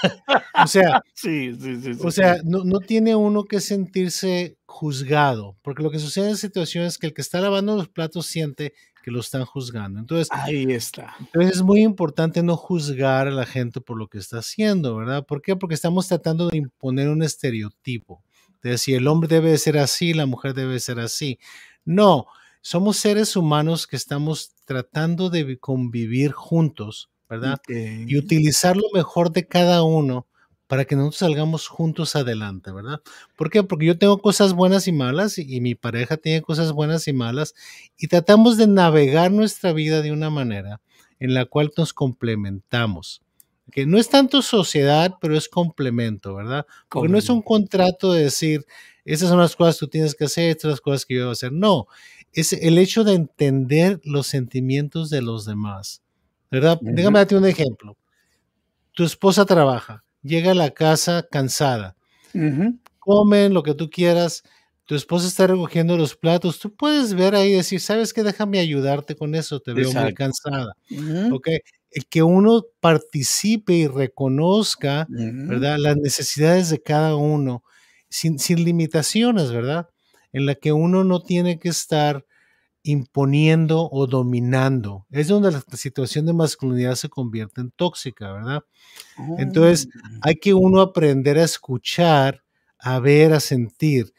o 0.65 0.67
sea, 0.67 1.03
sí, 1.15 1.55
sí, 1.61 1.81
sí, 1.83 1.91
o 2.03 2.11
sea 2.11 2.39
no, 2.45 2.65
no, 2.65 2.81
tiene 2.81 3.15
uno 3.15 3.45
que 3.45 3.61
sentirse 3.61 4.57
juzgado, 4.65 5.57
porque 5.61 5.83
lo 5.83 5.91
que 5.91 5.99
sucede 5.99 6.31
en 6.31 6.37
situación 6.39 6.87
es 6.87 6.97
que 6.97 7.07
el 7.07 7.15
que 7.15 7.21
está 7.21 7.41
lavando 7.41 7.77
los 7.77 7.89
platos 7.89 8.27
siente 8.27 8.73
que 9.03 9.11
lo 9.11 9.21
están 9.21 9.45
juzgando. 9.45 9.99
Entonces, 9.99 10.29
ahí 10.31 10.73
está. 10.73 11.15
Entonces 11.19 11.57
es 11.57 11.63
muy 11.63 11.83
importante 11.83 12.43
no 12.43 12.57
juzgar 12.57 13.27
a 13.27 13.33
la 13.33 13.45
gente 13.45 13.81
por 13.81 13.99
lo 13.99 14.09
que 14.09 14.19
está 14.19 14.39
haciendo, 14.39 14.97
¿verdad? 14.97 15.27
¿Por 15.27 15.43
qué? 15.43 15.57
Porque 15.57 15.75
estamos 15.75 16.09
tratando 16.09 16.49
de 16.49 16.59
imponer 16.59 17.09
un 17.09 17.23
estereotipo, 17.23 18.23
de 18.63 18.71
decir 18.71 18.97
el 18.97 19.09
hombre 19.09 19.29
debe 19.29 19.59
ser 19.59 19.77
así, 19.77 20.15
la 20.15 20.25
mujer 20.25 20.55
debe 20.55 20.79
ser 20.81 21.01
así. 21.01 21.39
No, 21.85 22.27
somos 22.63 22.97
seres 22.97 23.37
humanos 23.37 23.87
que 23.87 23.97
estamos 23.97 24.53
tratando 24.73 25.29
de 25.29 25.59
convivir 25.59 26.33
juntos, 26.33 27.11
¿verdad? 27.29 27.61
Y 27.69 28.17
utilizar 28.17 28.75
lo 28.75 28.89
mejor 28.95 29.31
de 29.31 29.47
cada 29.47 29.83
uno 29.83 30.27
para 30.67 30.87
que 30.87 30.97
nosotros 30.97 31.19
salgamos 31.19 31.69
juntos 31.69 32.17
adelante, 32.17 32.73
¿verdad? 32.73 33.03
¿Por 33.37 33.51
qué? 33.51 33.63
Porque 33.63 33.85
yo 33.85 33.99
tengo 33.99 34.23
cosas 34.23 34.55
buenas 34.55 34.89
y 34.89 34.93
malas 34.93 35.37
y, 35.37 35.61
mi 35.61 35.75
pareja 35.75 36.17
tiene 36.17 36.41
cosas 36.41 36.73
buenas 36.73 37.07
y 37.07 37.13
malas 37.13 37.55
y 37.99 38.09
tratamos 38.09 38.57
de 38.57 38.67
navegar 38.67 39.31
nuestra 39.31 39.75
vida 39.75 40.01
de 40.01 40.11
una 40.11 40.31
manera 40.31 40.81
en 41.21 41.35
la 41.35 41.45
cual 41.45 41.71
nos 41.77 41.93
complementamos. 41.93 43.21
Que 43.71 43.85
no 43.85 43.99
es 43.99 44.09
tanto 44.09 44.41
sociedad, 44.41 45.17
pero 45.21 45.37
es 45.37 45.51
complemento, 45.51 46.35
¿verdad? 46.35 46.67
Porque 46.89 47.11
no 47.11 47.19
es 47.19 47.29
un 47.29 47.43
contrato 47.43 48.15
de 48.15 48.25
decir, 48.25 48.65
esas 49.05 49.29
son 49.29 49.39
las 49.39 49.55
cosas 49.55 49.75
que 49.75 49.81
tú 49.81 49.89
tienes 49.89 50.15
que 50.15 50.25
hacer, 50.25 50.49
estas 50.49 50.63
son 50.63 50.71
las 50.71 50.81
cosas 50.81 51.05
que 51.05 51.15
yo 51.15 51.21
debo 51.21 51.33
hacer. 51.33 51.53
No, 51.53 51.87
es 52.33 52.53
el 52.53 52.79
hecho 52.79 53.05
de 53.05 53.15
entender 53.15 54.01
los 54.05 54.27
sentimientos 54.27 55.11
de 55.11 55.23
los 55.23 55.45
demás, 55.45 56.03
¿verdad? 56.51 56.79
Déjame 56.83 57.19
darte 57.19 57.37
un 57.37 57.47
ejemplo. 57.47 57.97
Tu 58.93 59.05
esposa 59.05 59.45
trabaja 59.45 60.05
llega 60.23 60.53
a 60.53 60.55
la 60.55 60.71
casa 60.71 61.27
cansada. 61.31 61.97
Comen 62.99 63.53
lo 63.53 63.63
que 63.63 63.75
tú 63.75 63.91
quieras. 63.91 64.43
Tu 64.85 64.95
esposa 64.95 65.27
está 65.27 65.47
recogiendo 65.47 65.97
los 65.97 66.17
platos. 66.17 66.59
Tú 66.59 66.75
puedes 66.75 67.15
ver 67.15 67.35
ahí 67.35 67.51
y 67.53 67.57
decir, 67.57 67.81
¿sabes 67.81 68.13
qué? 68.13 68.23
Déjame 68.23 68.59
ayudarte 68.59 69.15
con 69.15 69.35
eso. 69.35 69.61
Te 69.61 69.73
veo 69.73 69.93
muy 69.93 70.15
cansada. 70.15 70.75
Que 72.09 72.23
uno 72.23 72.65
participe 72.81 73.75
y 73.75 73.87
reconozca, 73.87 75.07
¿verdad? 75.09 75.77
Las 75.79 75.97
necesidades 75.97 76.71
de 76.71 76.81
cada 76.81 77.17
uno 77.17 77.63
sin, 78.09 78.39
sin 78.39 78.65
limitaciones, 78.65 79.51
¿verdad? 79.51 79.89
En 80.33 80.47
la 80.47 80.55
que 80.55 80.73
uno 80.73 81.05
no 81.05 81.21
tiene 81.21 81.59
que 81.59 81.69
estar 81.69 82.25
imponiendo 82.85 83.89
o 83.91 84.07
dominando. 84.07 85.07
Es 85.11 85.29
donde 85.29 85.53
la 85.53 85.63
situación 85.75 86.27
de 86.27 86.33
masculinidad 86.33 86.95
se 86.97 87.09
convierte 87.09 87.61
en 87.61 87.71
tóxica, 87.71 88.33
¿verdad? 88.33 88.65
Entonces, 89.39 89.89
oh. 89.95 90.19
hay 90.23 90.35
que 90.37 90.55
uno 90.55 90.81
aprender 90.81 91.39
a 91.39 91.45
escuchar, 91.45 92.43
a 92.79 92.99
ver, 92.99 93.33
a 93.33 93.41
sentir. 93.41 94.13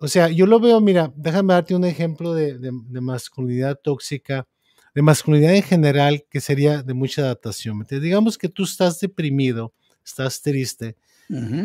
O 0.00 0.08
sea, 0.08 0.28
yo 0.28 0.46
lo 0.46 0.58
veo, 0.60 0.80
mira, 0.80 1.12
déjame 1.16 1.54
darte 1.54 1.74
un 1.74 1.84
ejemplo 1.84 2.34
de, 2.34 2.72
masculinidad 3.00 3.78
tóxica, 3.82 4.46
de 4.94 5.02
masculinidad 5.02 5.54
en 5.54 5.62
general, 5.62 6.24
que 6.28 6.40
sería 6.40 6.82
de 6.82 6.94
mucha 6.94 7.22
adaptación. 7.22 7.86
Digamos 7.88 8.36
que 8.36 8.48
tú 8.48 8.64
estás 8.64 8.98
deprimido, 8.98 9.72
estás 10.04 10.42
triste, 10.42 10.96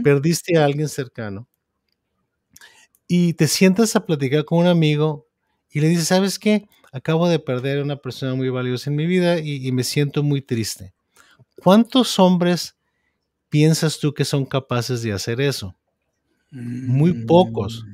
perdiste 0.04 0.58
a 0.58 0.66
alguien 0.66 0.90
cercano 0.90 1.48
y 3.16 3.36
te 3.36 3.48
sientas 3.48 3.96
a 3.96 4.08
platicar 4.08 4.44
con 4.44 4.58
un 4.58 4.66
amigo 4.66 5.28
y 5.70 5.82
le 5.82 5.88
dice, 5.88 6.04
¿sabes 6.04 6.40
qué? 6.40 6.68
Acabo 6.92 7.30
de 7.30 7.38
perder 7.38 7.78
a 7.78 7.84
una 7.84 7.98
persona 7.98 8.34
muy 8.34 8.50
valiosa 8.50 8.90
en 8.90 8.96
mi 8.96 9.06
vida 9.06 9.38
y, 9.38 9.72
me 9.72 9.84
siento 9.84 10.24
muy 10.24 10.42
triste. 10.42 10.96
¿Cuántos 11.58 12.18
hombres 12.18 12.76
piensas 13.50 14.00
tú 14.00 14.16
que 14.16 14.26
son 14.26 14.46
capaces 14.46 15.04
de 15.04 15.14
hacer 15.14 15.42
eso? 15.42 15.76
Muy 16.50 17.14
pocos. 17.28 17.86
Mm. 17.86 17.94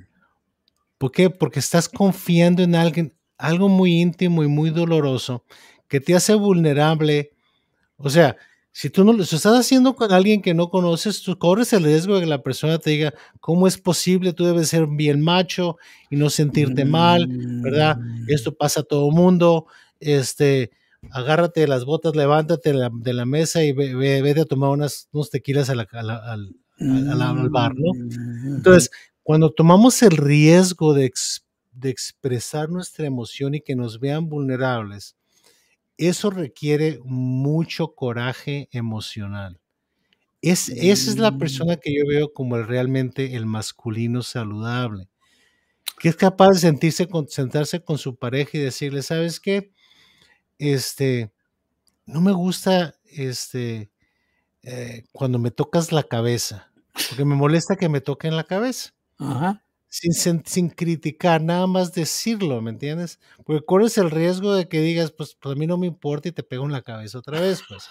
¿Por 0.97 1.11
qué? 1.11 1.29
Porque 1.29 1.59
estás 1.59 1.89
confiando 1.89 2.63
en 2.63 2.75
alguien, 2.75 3.13
algo 3.37 3.67
muy 3.67 3.99
íntimo 3.99 4.45
y 4.45 4.47
muy 4.47 4.69
doloroso 4.69 5.43
que 5.89 5.99
te 5.99 6.15
hace 6.15 6.33
vulnerable. 6.33 7.31
O 7.97 8.09
sea, 8.09 8.37
si 8.71 8.89
tú 8.89 9.03
no 9.03 9.13
lo 9.13 9.23
estás 9.23 9.45
haciendo 9.45 9.95
con 9.95 10.11
alguien 10.11 10.41
que 10.41 10.53
no 10.53 10.69
conoces, 10.69 11.21
tú 11.23 11.37
corres 11.37 11.73
el 11.73 11.83
riesgo 11.83 12.15
de 12.15 12.21
que 12.21 12.27
la 12.27 12.43
persona 12.43 12.77
te 12.77 12.91
diga, 12.91 13.13
¿cómo 13.39 13.67
es 13.67 13.77
posible? 13.77 14.33
Tú 14.33 14.45
debes 14.45 14.69
ser 14.69 14.87
bien 14.87 15.21
macho 15.21 15.77
y 16.09 16.15
no 16.15 16.29
sentirte 16.29 16.85
mal, 16.85 17.27
¿verdad? 17.27 17.97
Mm. 17.97 18.25
Esto 18.29 18.55
pasa 18.55 18.81
a 18.81 18.83
todo 18.83 19.09
mundo. 19.11 19.65
Este, 19.99 20.71
agárrate 21.11 21.61
de 21.61 21.67
las 21.67 21.83
botas, 21.85 22.15
levántate 22.15 22.71
de 22.73 23.13
la, 23.13 23.25
mesa 23.25 23.63
y 23.63 23.71
ve, 23.71 24.21
vete 24.21 24.41
a 24.41 24.45
tomar 24.45 24.69
unas, 24.69 25.09
unos 25.11 25.29
tequilas 25.29 25.69
al, 25.69 25.87
bar, 27.49 27.73
¿no? 27.75 27.93
Mm. 27.93 28.55
Entonces, 28.57 28.91
cuando 29.23 29.51
tomamos 29.51 30.01
el 30.03 30.15
riesgo 30.15 30.93
de, 30.93 31.11
de 31.71 31.89
expresar 31.89 32.69
nuestra 32.69 33.07
emoción 33.07 33.55
y 33.55 33.61
que 33.61 33.75
nos 33.75 33.99
vean 33.99 34.29
vulnerables, 34.29 35.15
eso 35.99 36.29
requiere 36.29 36.99
mucho 37.03 37.93
coraje 37.93 38.69
emocional. 38.71 39.59
Es, 40.41 40.69
esa 40.69 41.11
es 41.11 41.17
la 41.17 41.31
mm. 41.31 41.37
persona 41.37 41.75
que 41.77 41.93
yo 41.93 42.03
veo 42.07 42.33
como 42.33 42.57
realmente 42.57 43.35
el 43.35 43.45
masculino 43.45 44.23
saludable, 44.23 45.09
que 45.99 46.09
es 46.09 46.15
capaz 46.15 46.51
de 46.51 46.59
sentirse, 46.59 47.07
sentarse 47.27 47.83
con 47.83 47.97
su 47.97 48.15
pareja 48.15 48.57
y 48.57 48.61
decirle, 48.61 49.01
¿sabes 49.01 49.39
qué? 49.39 49.71
Este, 50.57 51.31
no 52.05 52.21
me 52.21 52.31
gusta 52.31 52.95
este, 53.05 53.91
eh, 54.63 55.03
cuando 55.11 55.39
me 55.39 55.51
tocas 55.51 55.91
la 55.91 56.03
cabeza, 56.03 56.71
porque 57.09 57.25
me 57.25 57.35
molesta 57.35 57.75
que 57.75 57.89
me 57.89 57.99
toquen 57.99 58.37
la 58.37 58.45
cabeza. 58.45 58.93
Ajá 59.17 59.63
sin, 59.89 60.69
criticar, 60.69 61.41
nada 61.41 61.67
más 61.67 61.93
decirlo, 61.93 62.61
¿me 62.61 62.71
entiendes? 62.71 63.19
Porque 63.45 63.65
corres 63.65 63.97
el 63.97 64.11
riesgo 64.11 64.53
de 64.53 64.67
que 64.67 64.81
digas, 64.81 65.11
pues, 65.11 65.35
pues, 65.39 65.55
a 65.55 65.59
mí 65.59 65.67
no 65.67 65.77
me 65.77 65.87
importa 65.87 66.29
y 66.29 66.31
te 66.31 66.43
pego 66.43 66.65
en 66.65 66.71
la 66.71 66.81
cabeza 66.83 67.19
otra 67.19 67.39
vez, 67.41 67.61
pues. 67.67 67.89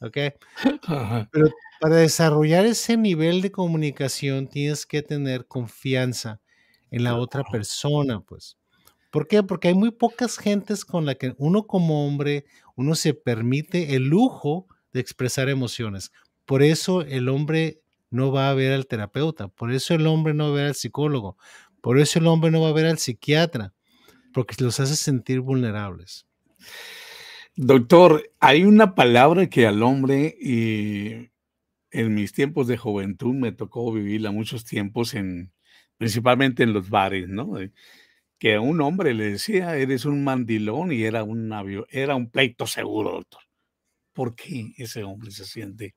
¿Ok? 0.00 0.16
Pero 1.32 1.50
para 1.80 1.96
desarrollar 1.96 2.66
ese 2.66 2.96
nivel 2.96 3.40
de 3.40 3.50
comunicación 3.52 4.48
tienes 4.48 4.86
que 4.86 5.02
tener 5.02 5.46
confianza 5.46 6.40
en 6.90 7.04
la 7.04 7.16
otra 7.16 7.42
persona, 7.50 8.20
pues. 8.20 8.56
¿Por 9.10 9.28
qué? 9.28 9.42
Porque 9.42 9.68
hay 9.68 9.74
muy 9.74 9.90
pocas 9.90 10.38
gentes 10.38 10.84
con 10.84 11.06
las 11.06 11.16
que 11.16 11.34
uno 11.38 11.66
como 11.66 12.06
hombre, 12.06 12.46
uno 12.76 12.94
se 12.94 13.14
permite 13.14 13.94
el 13.94 14.04
lujo 14.04 14.66
de 14.92 15.00
expresar 15.00 15.48
emociones. 15.50 16.12
Por 16.46 16.62
eso 16.62 17.02
el 17.02 17.28
hombre 17.28 17.81
no 18.12 18.30
va 18.30 18.50
a 18.50 18.54
ver 18.54 18.72
al 18.72 18.86
terapeuta, 18.86 19.48
por 19.48 19.72
eso 19.72 19.94
el 19.94 20.06
hombre 20.06 20.34
no 20.34 20.44
va 20.44 20.50
a 20.50 20.54
ver 20.54 20.66
al 20.66 20.74
psicólogo, 20.74 21.36
por 21.80 21.98
eso 21.98 22.18
el 22.18 22.26
hombre 22.26 22.50
no 22.50 22.60
va 22.60 22.68
a 22.68 22.72
ver 22.72 22.86
al 22.86 22.98
psiquiatra, 22.98 23.72
porque 24.32 24.54
los 24.62 24.78
hace 24.80 24.96
sentir 24.96 25.40
vulnerables. 25.40 26.26
Doctor, 27.56 28.30
hay 28.40 28.64
una 28.64 28.94
palabra 28.94 29.48
que 29.48 29.66
al 29.66 29.82
hombre, 29.82 30.36
y 30.40 31.30
en 31.90 32.14
mis 32.14 32.32
tiempos 32.32 32.66
de 32.66 32.78
juventud 32.78 33.34
me 33.34 33.52
tocó 33.52 33.92
vivirla 33.92 34.30
muchos 34.30 34.64
tiempos, 34.64 35.14
en, 35.14 35.52
principalmente 35.98 36.62
en 36.62 36.72
los 36.72 36.88
bares, 36.88 37.28
¿no? 37.28 37.54
Que 38.38 38.54
a 38.54 38.60
un 38.60 38.80
hombre 38.80 39.14
le 39.14 39.32
decía, 39.32 39.76
eres 39.76 40.04
un 40.04 40.24
mandilón 40.24 40.92
y 40.92 41.02
era 41.02 41.24
un, 41.24 41.52
era 41.90 42.14
un 42.14 42.30
pleito 42.30 42.66
seguro, 42.66 43.12
doctor. 43.12 43.42
¿Por 44.12 44.34
qué 44.34 44.72
ese 44.76 45.04
hombre 45.04 45.30
se 45.30 45.44
siente 45.44 45.94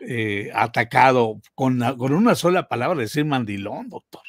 eh, 0.00 0.50
atacado 0.54 1.40
con, 1.54 1.80
con, 1.96 2.12
una 2.12 2.34
sola 2.34 2.68
palabra, 2.68 3.00
decir 3.00 3.24
mandilón, 3.24 3.88
doctor. 3.88 4.22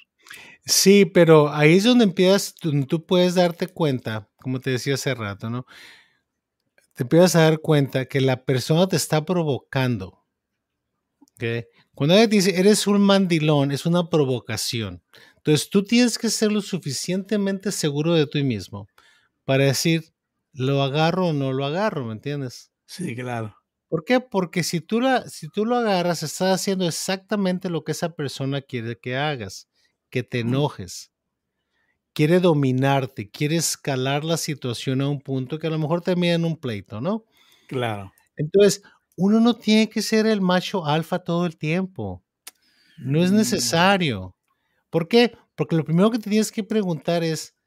Sí, 0.66 1.06
pero 1.06 1.52
ahí 1.52 1.78
es 1.78 1.84
donde 1.84 2.04
empiezas, 2.04 2.54
tú, 2.56 3.06
puedes 3.06 3.36
darte 3.36 3.68
cuenta, 3.68 4.30
como 4.38 4.60
te 4.60 4.72
decía 4.72 4.94
hace 4.94 5.14
rato, 5.16 5.50
¿no? 5.50 5.66
Te 6.94 7.04
empiezas 7.04 7.36
a 7.36 7.44
dar 7.44 7.60
cuenta 7.60 8.06
que 8.06 8.22
la 8.22 8.44
persona 8.44 8.88
te 8.88 8.96
está 8.96 9.26
provocando. 9.26 10.22
Cuando 11.96 12.16
ella 12.16 12.28
dice, 12.28 12.60
eres 12.60 12.86
un 12.86 13.02
mandilón, 13.02 13.72
es 13.72 13.86
una 13.86 14.10
provocación. 14.10 15.02
Entonces 15.38 15.70
tú 15.70 15.84
tienes 15.84 16.20
que 16.20 16.30
ser 16.30 16.52
lo 16.52 16.62
suficientemente 16.62 17.72
seguro 17.72 18.14
de 18.14 18.28
ti 18.28 18.44
mismo 18.44 18.88
para 19.44 19.64
decir, 19.66 20.14
lo 20.54 20.84
agarro 20.84 21.30
o 21.30 21.34
no 21.34 21.52
lo 21.52 21.66
agarro, 21.66 22.06
¿me 22.06 22.14
entiendes? 22.14 22.72
Sí, 22.86 23.16
claro. 23.16 23.56
¿Por 23.92 24.06
qué? 24.06 24.22
Porque 24.22 24.64
si 24.64 24.80
tú, 24.80 25.02
la, 25.02 25.28
si 25.28 25.50
tú 25.50 25.66
lo 25.66 25.76
agarras, 25.76 26.24
estás 26.24 26.62
haciendo 26.62 26.88
exactamente 26.88 27.70
lo 27.70 27.84
que 27.84 27.92
esa 27.92 28.16
persona 28.16 28.62
quiere 28.62 28.98
que 28.98 29.18
hagas, 29.18 29.68
que 30.10 30.24
te 30.24 30.40
enojes. 30.40 31.12
Quiere 32.14 32.40
dominarte, 32.40 33.30
quiere 33.30 33.58
escalar 33.58 34.24
la 34.24 34.38
situación 34.38 35.02
a 35.02 35.10
un 35.10 35.20
punto 35.20 35.60
que 35.60 35.68
a 35.68 35.70
lo 35.70 35.78
mejor 35.78 36.00
termina 36.00 36.36
en 36.36 36.46
un 36.46 36.56
pleito, 36.56 37.02
¿no? 37.02 37.26
Claro. 37.68 38.14
Entonces, 38.38 38.82
uno 39.18 39.42
no 39.42 39.58
tiene 39.58 39.90
que 39.90 40.02
ser 40.02 40.26
el 40.26 40.40
macho 40.40 40.86
alfa 40.86 41.20
todo 41.20 41.46
el 41.46 41.58
tiempo. 41.58 42.24
No 42.98 43.22
es 43.22 43.34
mm. 43.34 43.36
necesario. 43.36 44.38
¿Por 44.90 45.10
qué? 45.10 45.36
Porque 45.54 45.76
lo 45.76 45.84
primero 45.84 46.12
que 46.12 46.20
te 46.20 46.30
tienes 46.30 46.54
que 46.54 46.64
preguntar 46.64 47.26
es, 47.26 47.58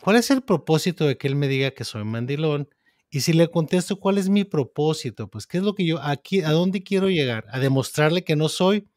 ¿cuál 0.00 0.16
es 0.16 0.30
el 0.30 0.40
propósito 0.40 1.06
de 1.06 1.18
que 1.18 1.28
él 1.28 1.36
me 1.36 1.46
diga 1.46 1.72
que 1.72 1.84
soy 1.84 2.04
mandilón? 2.04 2.70
Y 3.14 3.20
si 3.20 3.34
le 3.34 3.48
contesto 3.48 4.00
cuál 4.00 4.16
es 4.16 4.30
mi 4.30 4.44
propósito, 4.44 5.28
pues 5.28 5.46
qué 5.46 5.58
es 5.58 5.62
lo 5.62 5.74
que 5.74 5.84
yo 5.84 6.00
aquí, 6.02 6.40
a 6.40 6.50
dónde 6.52 6.82
quiero 6.82 7.10
llegar, 7.10 7.44
a 7.50 7.58
demostrarle 7.58 8.24
que 8.24 8.36
no 8.36 8.48
soy, 8.48 8.88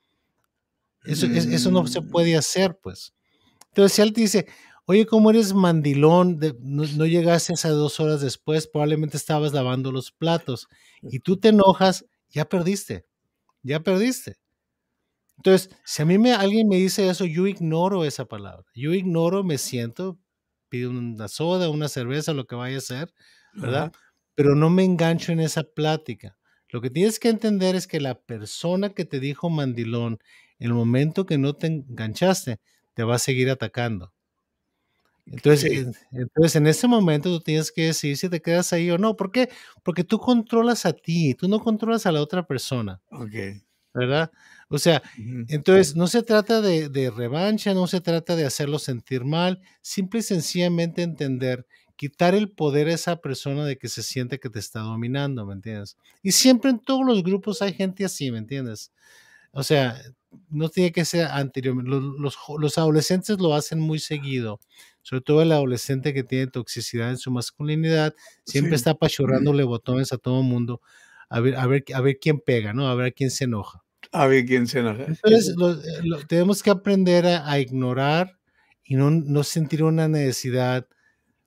eso, 1.03 1.25
eso 1.27 1.69
no 1.69 1.85
se 1.85 1.99
mm. 1.99 2.09
puede 2.09 2.37
hacer, 2.37 2.79
pues. 2.81 3.13
Entonces, 3.67 3.91
si 3.91 4.01
él 4.01 4.13
te 4.13 4.21
dice, 4.21 4.47
oye, 4.85 5.05
¿cómo 5.05 5.31
eres 5.31 5.53
mandilón? 5.53 6.39
no, 6.61 6.85
no, 6.85 7.05
llegaste 7.05 7.55
a 7.61 7.69
dos 7.71 7.99
horas 7.99 8.21
después, 8.21 8.67
probablemente 8.67 9.17
estabas 9.17 9.51
lavando 9.51 9.91
los 9.91 10.13
platos 10.13 10.69
y 11.01 11.19
tú 11.19 11.35
te 11.35 11.49
enojas, 11.49 12.05
ya 12.29 12.45
perdiste, 12.45 13.05
ya 13.63 13.81
perdiste. 13.81 14.37
Entonces, 15.35 15.69
si 15.83 16.03
a 16.03 16.05
mí 16.05 16.17
me, 16.17 16.31
alguien 16.31 16.69
me 16.69 16.77
dice 16.77 17.09
eso, 17.09 17.25
yo 17.25 17.47
ignoro 17.47 18.05
esa 18.05 18.23
palabra. 18.23 18.63
Yo 18.73 18.93
ignoro, 18.93 19.43
me 19.43 19.57
siento, 19.57 20.17
pido 20.69 20.89
una 20.89 21.27
soda, 21.27 21.69
una 21.69 21.89
cerveza, 21.89 22.31
lo 22.31 22.47
que 22.47 22.55
vaya 22.55 22.77
a 22.77 22.81
ser, 22.81 23.13
¿verdad? 23.55 23.91
Pero 24.35 24.55
no 24.55 24.69
me 24.69 24.83
engancho 24.83 25.31
en 25.31 25.39
esa 25.39 25.63
plática. 25.63 26.37
Lo 26.69 26.81
que 26.81 26.89
tienes 26.89 27.19
que 27.19 27.29
entender 27.29 27.75
es 27.75 27.87
que 27.87 27.99
la 27.99 28.19
persona 28.19 28.89
que 28.89 29.05
te 29.05 29.19
dijo 29.19 29.49
mandilón, 29.49 30.19
en 30.59 30.67
el 30.67 30.73
momento 30.73 31.25
que 31.25 31.37
no 31.37 31.53
te 31.55 31.67
enganchaste, 31.67 32.59
te 32.93 33.03
va 33.03 33.15
a 33.15 33.19
seguir 33.19 33.49
atacando. 33.49 34.13
Entonces, 35.27 35.87
entonces, 36.11 36.55
en 36.55 36.67
ese 36.67 36.87
momento 36.87 37.29
tú 37.29 37.41
tienes 37.41 37.71
que 37.71 37.85
decir 37.85 38.15
si 38.15 38.29
te 38.29 38.41
quedas 38.41 38.73
ahí 38.73 38.91
o 38.91 38.97
no. 38.97 39.15
¿Por 39.15 39.31
qué? 39.31 39.49
Porque 39.83 40.03
tú 40.03 40.19
controlas 40.19 40.85
a 40.85 40.93
ti, 40.93 41.33
tú 41.33 41.47
no 41.47 41.59
controlas 41.59 42.05
a 42.05 42.11
la 42.11 42.21
otra 42.21 42.45
persona. 42.45 43.01
Ok. 43.09 43.33
¿Verdad? 43.93 44.29
O 44.67 44.77
sea, 44.77 45.01
entonces 45.47 45.95
no 45.95 46.07
se 46.07 46.21
trata 46.21 46.59
de, 46.59 46.89
de, 46.89 47.09
revancha, 47.09 47.73
no 47.73 47.87
se 47.87 48.01
trata 48.01 48.35
de 48.35 48.45
hacerlo 48.45 48.77
sentir 48.77 49.23
mal, 49.23 49.61
simple 49.81 50.19
y 50.19 50.23
sencillamente 50.23 51.01
entender, 51.01 51.65
quitar 51.95 52.35
el 52.35 52.51
poder 52.51 52.87
a 52.87 52.93
esa 52.93 53.17
persona 53.17 53.65
de 53.65 53.77
que 53.77 53.87
se 53.87 54.03
siente 54.03 54.39
que 54.39 54.49
te 54.49 54.59
está 54.59 54.81
dominando, 54.81 55.45
¿me 55.45 55.53
entiendes? 55.53 55.97
Y 56.21 56.31
siempre 56.31 56.71
en 56.71 56.79
todos 56.79 57.05
los 57.05 57.23
grupos 57.23 57.61
hay 57.61 57.73
gente 57.73 58.05
así, 58.05 58.31
¿me 58.31 58.37
entiendes? 58.37 58.91
O 59.51 59.63
sea, 59.63 60.01
no 60.49 60.69
tiene 60.69 60.91
que 60.91 61.05
ser 61.05 61.27
anterior. 61.27 61.75
Los, 61.87 62.35
los, 62.59 62.77
adolescentes 62.77 63.39
lo 63.39 63.53
hacen 63.53 63.79
muy 63.79 63.99
seguido, 63.99 64.59
sobre 65.01 65.21
todo 65.21 65.41
el 65.41 65.51
adolescente 65.51 66.13
que 66.13 66.23
tiene 66.23 66.47
toxicidad 66.47 67.09
en 67.09 67.17
su 67.17 67.31
masculinidad, 67.31 68.13
siempre 68.45 68.75
está 68.75 68.91
apachurrándole 68.91 69.63
botones 69.63 70.11
a 70.11 70.17
todo 70.17 70.41
el 70.41 70.47
mundo 70.47 70.81
a 71.29 71.39
ver, 71.39 71.55
a, 71.55 71.67
ver, 71.67 71.83
a 71.93 72.01
ver 72.01 72.17
quién 72.19 72.39
pega, 72.39 72.73
¿no? 72.73 72.87
A 72.87 72.95
ver 72.95 73.13
quién 73.13 73.31
se 73.31 73.45
enoja. 73.45 73.83
A 74.11 74.27
ver 74.27 74.45
quién 74.45 74.67
se 74.67 74.79
enoja. 74.79 75.05
Entonces, 75.05 75.49
eh, 75.49 76.25
tenemos 76.27 76.61
que 76.61 76.69
aprender 76.69 77.25
a, 77.25 77.59
ignorar 77.59 78.37
y 78.83 78.95
no, 78.95 79.09
no, 79.09 79.43
sentir 79.43 79.83
una 79.83 80.07
necesidad 80.07 80.87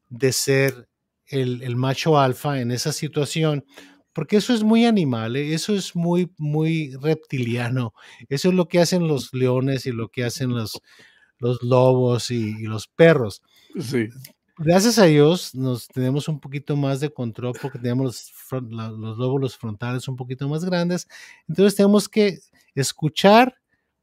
de 0.09 0.33
ser 0.33 0.89
el, 1.27 1.63
el 1.63 1.77
macho 1.77 2.19
alfa 2.19 2.61
en 2.61 2.71
esa 2.71 2.93
situación, 2.93 3.65
porque 4.13 4.37
eso 4.39 4.53
es 4.53 4.65
muy 4.65 4.85
animal, 4.85 5.37
¿eh? 5.37 5.55
eso 5.55 5.75
es 5.75 5.95
muy, 5.95 6.33
muy 6.39 6.93
reptiliano. 7.01 7.95
Eso 8.29 8.49
es 8.49 8.55
lo 8.55 8.67
que 8.67 8.81
hacen 8.81 9.07
los 9.07 9.33
leones 9.33 9.87
y 9.87 9.93
lo 9.93 10.09
que 10.09 10.25
hacen 10.25 10.51
los, 10.51 10.81
los 11.39 11.63
lobos 11.63 12.33
y, 12.33 12.65
los 12.65 12.89
perros. 12.89 13.43
Sí. 13.79 14.09
Gracias 14.57 14.99
a 14.99 15.05
Dios 15.05 15.55
nos 15.55 15.87
tenemos 15.87 16.27
un 16.27 16.41
poquito 16.41 16.77
más 16.77 16.99
de 16.99 17.13
control 17.13 17.53
porque 17.63 17.79
tenemos 17.79 18.33
los, 18.51 18.99
los 18.99 19.19
lóbulos 19.19 19.57
frontales 19.57 20.09
un 20.09 20.17
poquito 20.17 20.49
más 20.49 20.65
grandes. 20.65 21.07
Entonces 21.47 21.77
tenemos 21.77 22.09
que 22.09 22.41
escuchar, 22.75 23.55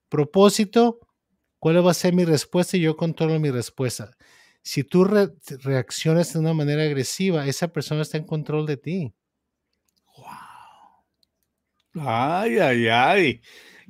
propósito, 0.08 1.00
cuál 1.60 1.86
va 1.86 1.91
a 1.91 1.94
ser 1.94 2.13
mi 2.13 2.24
respuesta 2.24 2.78
y 2.78 2.82
yo 2.82 2.96
controlo 2.96 3.38
mi 3.38 3.52
respuesta. 3.52 4.15
Si 4.65 4.84
tú 4.84 5.06
reaccionas 5.06 6.34
de 6.34 6.39
una 6.39 6.56
manera 6.56 6.82
agresiva, 6.82 7.45
esa 7.45 7.67
persona 7.67 8.01
está 8.01 8.17
en 8.17 8.23
control 8.23 8.65
de 8.65 8.78
ti. 8.78 9.13
Ay, 11.93 12.58
ay, 12.58 12.88
ay. 12.88 13.41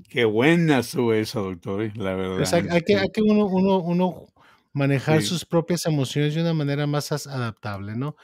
Qué 0.10 0.26
buena 0.26 0.84
su 0.84 1.14
eso, 1.14 1.44
doctor, 1.44 1.84
eh, 1.84 1.94
la 1.96 2.14
verdad. 2.16 2.68
hay, 2.70 2.82
que, 2.82 2.98
hay 2.98 3.08
que 3.08 3.22
uno, 3.22 3.46
uno, 3.46 3.80
uno 3.80 4.28
manejar 4.74 5.22
sus 5.22 5.46
propias 5.46 5.86
emociones 5.86 6.36
de 6.36 6.42
una 6.42 6.54
manera 6.54 6.86
más 6.86 7.10
adaptable, 7.26 7.96
¿no? 7.96 8.18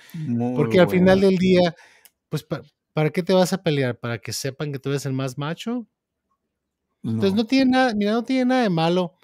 Porque 0.54 0.82
al 0.82 0.90
final 0.90 1.22
del 1.22 1.38
día, 1.38 1.74
pues, 2.28 2.46
¿para, 2.94 3.10
qué 3.12 3.24
te 3.24 3.32
vas 3.32 3.54
a 3.54 3.64
pelear? 3.64 3.98
¿Para 3.98 4.18
que 4.18 4.34
sepan 4.34 4.74
que 4.74 4.80
tú 4.80 4.90
eres 4.90 5.06
el 5.06 5.14
más 5.14 5.38
macho? 5.38 5.88
Entonces 7.02 7.34
no 7.34 7.46
tiene 7.46 7.72
nada, 7.72 7.94
mira, 7.96 8.12
no 8.12 8.24
tiene 8.24 8.44
nada 8.44 8.64
de 8.64 8.70
malo. 8.70 9.16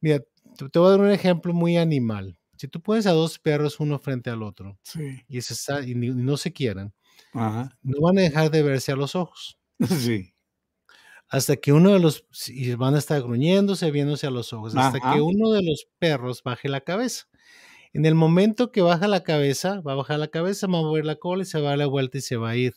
Mira, 0.00 0.18
te, 0.18 0.78
voy 0.80 0.88
a 0.88 0.90
dar 0.90 1.00
un 1.00 1.12
ejemplo 1.12 1.54
muy 1.54 1.76
animal. 1.76 2.36
Si 2.56 2.68
tú 2.68 2.80
pones 2.80 3.06
a 3.06 3.12
dos 3.12 3.38
perros 3.38 3.80
uno 3.80 3.98
frente 3.98 4.30
al 4.30 4.42
otro 4.42 4.78
y, 5.28 5.40
se, 5.40 5.54
y 5.88 5.94
no 5.94 6.36
se 6.36 6.52
quieren, 6.52 6.92
no 7.32 8.00
van 8.00 8.18
a 8.18 8.22
dejar 8.22 8.50
de 8.50 8.62
verse 8.62 8.92
a 8.92 8.96
los 8.96 9.14
ojos. 9.14 9.58
Sí. 9.88 10.30
Hasta 11.28 11.56
que 11.56 11.72
uno 11.72 11.90
de 11.90 11.98
los, 11.98 12.24
y 12.48 12.74
van 12.74 12.94
a 12.94 12.98
estar 12.98 13.20
gruñéndose, 13.20 13.90
viéndose 13.90 14.26
a 14.26 14.30
los 14.30 14.52
ojos, 14.52 14.76
hasta 14.76 15.00
que 15.00 15.20
uno 15.20 15.50
de 15.50 15.62
los 15.64 15.88
perros 15.98 16.42
baje 16.44 16.68
la 16.68 16.82
cabeza. 16.82 17.26
En 17.92 18.06
el 18.06 18.14
momento 18.14 18.70
que 18.70 18.82
baja 18.82 19.08
la 19.08 19.24
cabeza, 19.24 19.80
va 19.80 19.92
a 19.92 19.96
bajar 19.96 20.18
la 20.18 20.28
cabeza, 20.28 20.66
va 20.68 20.78
a 20.78 20.82
mover 20.82 21.04
la 21.04 21.16
cola 21.16 21.42
y 21.42 21.46
se 21.46 21.58
va 21.60 21.68
a 21.68 21.70
dar 21.70 21.78
la 21.78 21.86
vuelta 21.86 22.18
y 22.18 22.20
se 22.20 22.36
va 22.36 22.50
a 22.50 22.56
ir. 22.56 22.76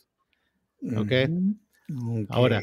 ¿Ok? 0.96 1.12
Ahora, 2.30 2.60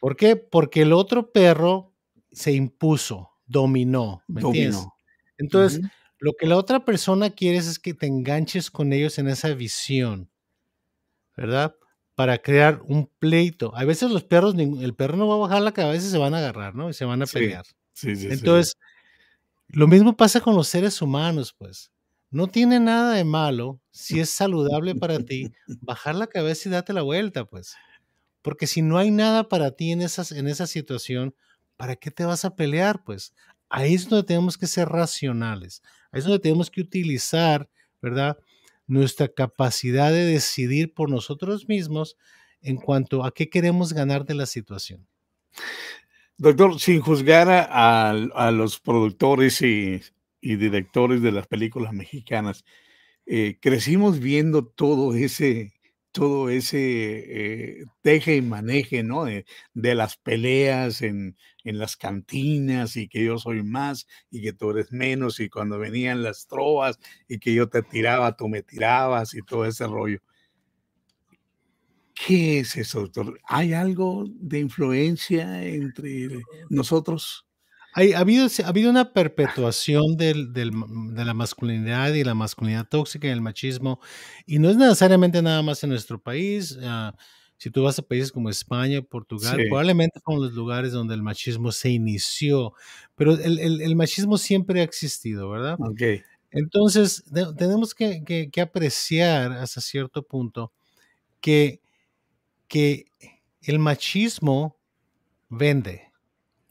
¿por 0.00 0.16
qué? 0.16 0.36
Porque 0.36 0.82
el 0.82 0.92
otro 0.92 1.32
perro 1.32 1.92
se 2.30 2.52
impuso, 2.52 3.30
dominó, 3.46 4.22
¿me 4.28 4.42
entiendes? 4.42 4.86
Entonces, 5.38 5.80
lo 6.20 6.34
que 6.38 6.46
la 6.46 6.56
otra 6.56 6.84
persona 6.84 7.30
quiere 7.30 7.58
es 7.58 7.78
que 7.78 7.94
te 7.94 8.06
enganches 8.06 8.70
con 8.70 8.92
ellos 8.92 9.18
en 9.18 9.28
esa 9.28 9.52
visión, 9.54 10.30
¿verdad? 11.36 11.74
para 12.20 12.36
crear 12.36 12.82
un 12.84 13.10
pleito. 13.18 13.74
A 13.74 13.84
veces 13.86 14.10
los 14.10 14.24
perros, 14.24 14.54
el 14.54 14.94
perro 14.94 15.16
no 15.16 15.26
va 15.26 15.36
a 15.36 15.48
bajar 15.48 15.62
la 15.62 15.72
cabeza 15.72 16.06
y 16.06 16.10
se 16.10 16.18
van 16.18 16.34
a 16.34 16.36
agarrar, 16.36 16.74
¿no? 16.74 16.90
Y 16.90 16.92
se 16.92 17.06
van 17.06 17.22
a 17.22 17.26
pelear. 17.26 17.64
Sí, 17.94 18.14
sí, 18.14 18.28
Entonces, 18.30 18.76
lo 19.68 19.88
mismo 19.88 20.14
pasa 20.14 20.42
con 20.42 20.54
los 20.54 20.68
seres 20.68 21.00
humanos, 21.00 21.54
pues. 21.56 21.90
No 22.28 22.46
tiene 22.46 22.78
nada 22.78 23.14
de 23.14 23.24
malo, 23.24 23.80
si 23.90 24.20
es 24.20 24.28
saludable 24.28 24.94
para 24.94 25.18
ti, 25.20 25.50
bajar 25.80 26.14
la 26.14 26.26
cabeza 26.26 26.68
y 26.68 26.72
date 26.72 26.92
la 26.92 27.00
vuelta, 27.00 27.46
pues. 27.46 27.74
Porque 28.42 28.66
si 28.66 28.82
no 28.82 28.98
hay 28.98 29.10
nada 29.10 29.48
para 29.48 29.70
ti 29.70 29.90
en, 29.90 30.02
esas, 30.02 30.30
en 30.30 30.46
esa 30.46 30.66
situación, 30.66 31.34
¿para 31.78 31.96
qué 31.96 32.10
te 32.10 32.26
vas 32.26 32.44
a 32.44 32.54
pelear? 32.54 33.02
Pues 33.02 33.32
ahí 33.70 33.94
es 33.94 34.10
donde 34.10 34.26
tenemos 34.26 34.58
que 34.58 34.66
ser 34.66 34.90
racionales. 34.90 35.80
Ahí 36.12 36.18
es 36.18 36.24
donde 36.24 36.40
tenemos 36.40 36.70
que 36.70 36.80
utilizar, 36.80 37.68
¿verdad? 38.00 38.38
nuestra 38.90 39.28
capacidad 39.28 40.10
de 40.10 40.24
decidir 40.24 40.92
por 40.92 41.08
nosotros 41.08 41.68
mismos 41.68 42.16
en 42.60 42.76
cuanto 42.76 43.24
a 43.24 43.32
qué 43.32 43.48
queremos 43.48 43.92
ganar 43.92 44.26
de 44.26 44.34
la 44.34 44.46
situación. 44.46 45.06
Doctor, 46.36 46.80
sin 46.80 47.00
juzgar 47.00 47.48
a, 47.48 48.50
los 48.50 48.80
productores 48.80 49.62
y, 49.62 50.00
directores 50.40 51.22
de 51.22 51.30
las 51.30 51.46
películas 51.46 51.92
mexicanas, 51.92 52.64
eh, 53.26 53.58
crecimos 53.60 54.18
viendo 54.18 54.66
todo 54.66 55.14
ese 55.14 55.72
todo 56.12 56.50
ese 56.50 57.80
eh, 57.80 57.84
teje 58.02 58.36
y 58.36 58.42
maneje, 58.42 59.02
¿no? 59.02 59.24
De, 59.24 59.44
las 59.74 60.16
peleas 60.16 61.02
en, 61.02 61.36
en, 61.64 61.78
las 61.78 61.96
cantinas 61.96 62.96
y 62.96 63.08
que 63.08 63.24
yo 63.24 63.38
soy 63.38 63.62
más 63.62 64.06
y 64.30 64.42
que 64.42 64.52
tú 64.52 64.70
eres 64.70 64.92
menos 64.92 65.40
y 65.40 65.48
cuando 65.48 65.78
venían 65.78 66.22
las 66.22 66.46
trovas 66.46 66.98
y 67.28 67.38
que 67.38 67.54
yo 67.54 67.68
te 67.68 67.82
tiraba, 67.82 68.36
tú 68.36 68.48
me 68.48 68.62
tirabas 68.62 69.34
y 69.34 69.42
todo 69.42 69.64
ese 69.64 69.86
rollo. 69.86 70.20
¿Qué 72.14 72.60
es 72.60 72.76
eso, 72.76 73.00
doctor? 73.00 73.40
¿Hay 73.48 73.72
algo 73.72 74.24
de 74.28 74.58
influencia 74.58 75.64
entre 75.64 76.42
nosotros? 76.68 77.46
Ha, 77.94 78.18
habido, 78.18 78.46
ha 78.64 78.68
habido 78.68 78.90
una 78.90 79.12
perpetuación 79.12 80.16
del, 80.16 80.52
del, 80.52 80.70
de 81.12 81.24
la 81.24 81.34
masculinidad 81.34 82.12
y 82.14 82.24
la 82.24 82.34
masculinidad 82.34 82.88
tóxica 82.88 83.28
y 83.28 83.30
el 83.30 83.40
machismo, 83.40 84.00
y 84.46 84.58
no 84.58 84.70
es 84.70 84.76
necesariamente 84.76 85.42
nada 85.42 85.62
más 85.62 85.82
en 85.82 85.90
nuestro 85.90 86.20
país. 86.20 86.76
Uh, 86.76 87.12
si 87.56 87.70
tú 87.70 87.82
vas 87.82 87.98
a 87.98 88.02
países 88.02 88.32
como 88.32 88.48
España, 88.48 89.02
Portugal, 89.02 89.56
sí. 89.58 89.66
probablemente 89.68 90.18
son 90.24 90.40
los 90.40 90.54
lugares 90.54 90.92
donde 90.92 91.14
el 91.14 91.22
machismo 91.22 91.72
se 91.72 91.90
inició, 91.90 92.72
pero 93.14 93.34
el, 93.34 93.58
el, 93.58 93.82
el 93.82 93.96
machismo 93.96 94.38
siempre 94.38 94.80
ha 94.80 94.84
existido, 94.84 95.50
¿verdad? 95.50 95.76
Okay. 95.78 96.22
Entonces, 96.52 97.22
de, 97.26 97.52
tenemos 97.54 97.94
que, 97.94 98.24
que, 98.24 98.50
que, 98.50 98.60
apreciar 98.62 99.52
hasta 99.52 99.82
cierto 99.82 100.22
punto 100.22 100.72
que, 101.40 101.82
que 102.66 103.06
el 103.62 103.78
machismo 103.78 104.78
vende. 105.48 106.09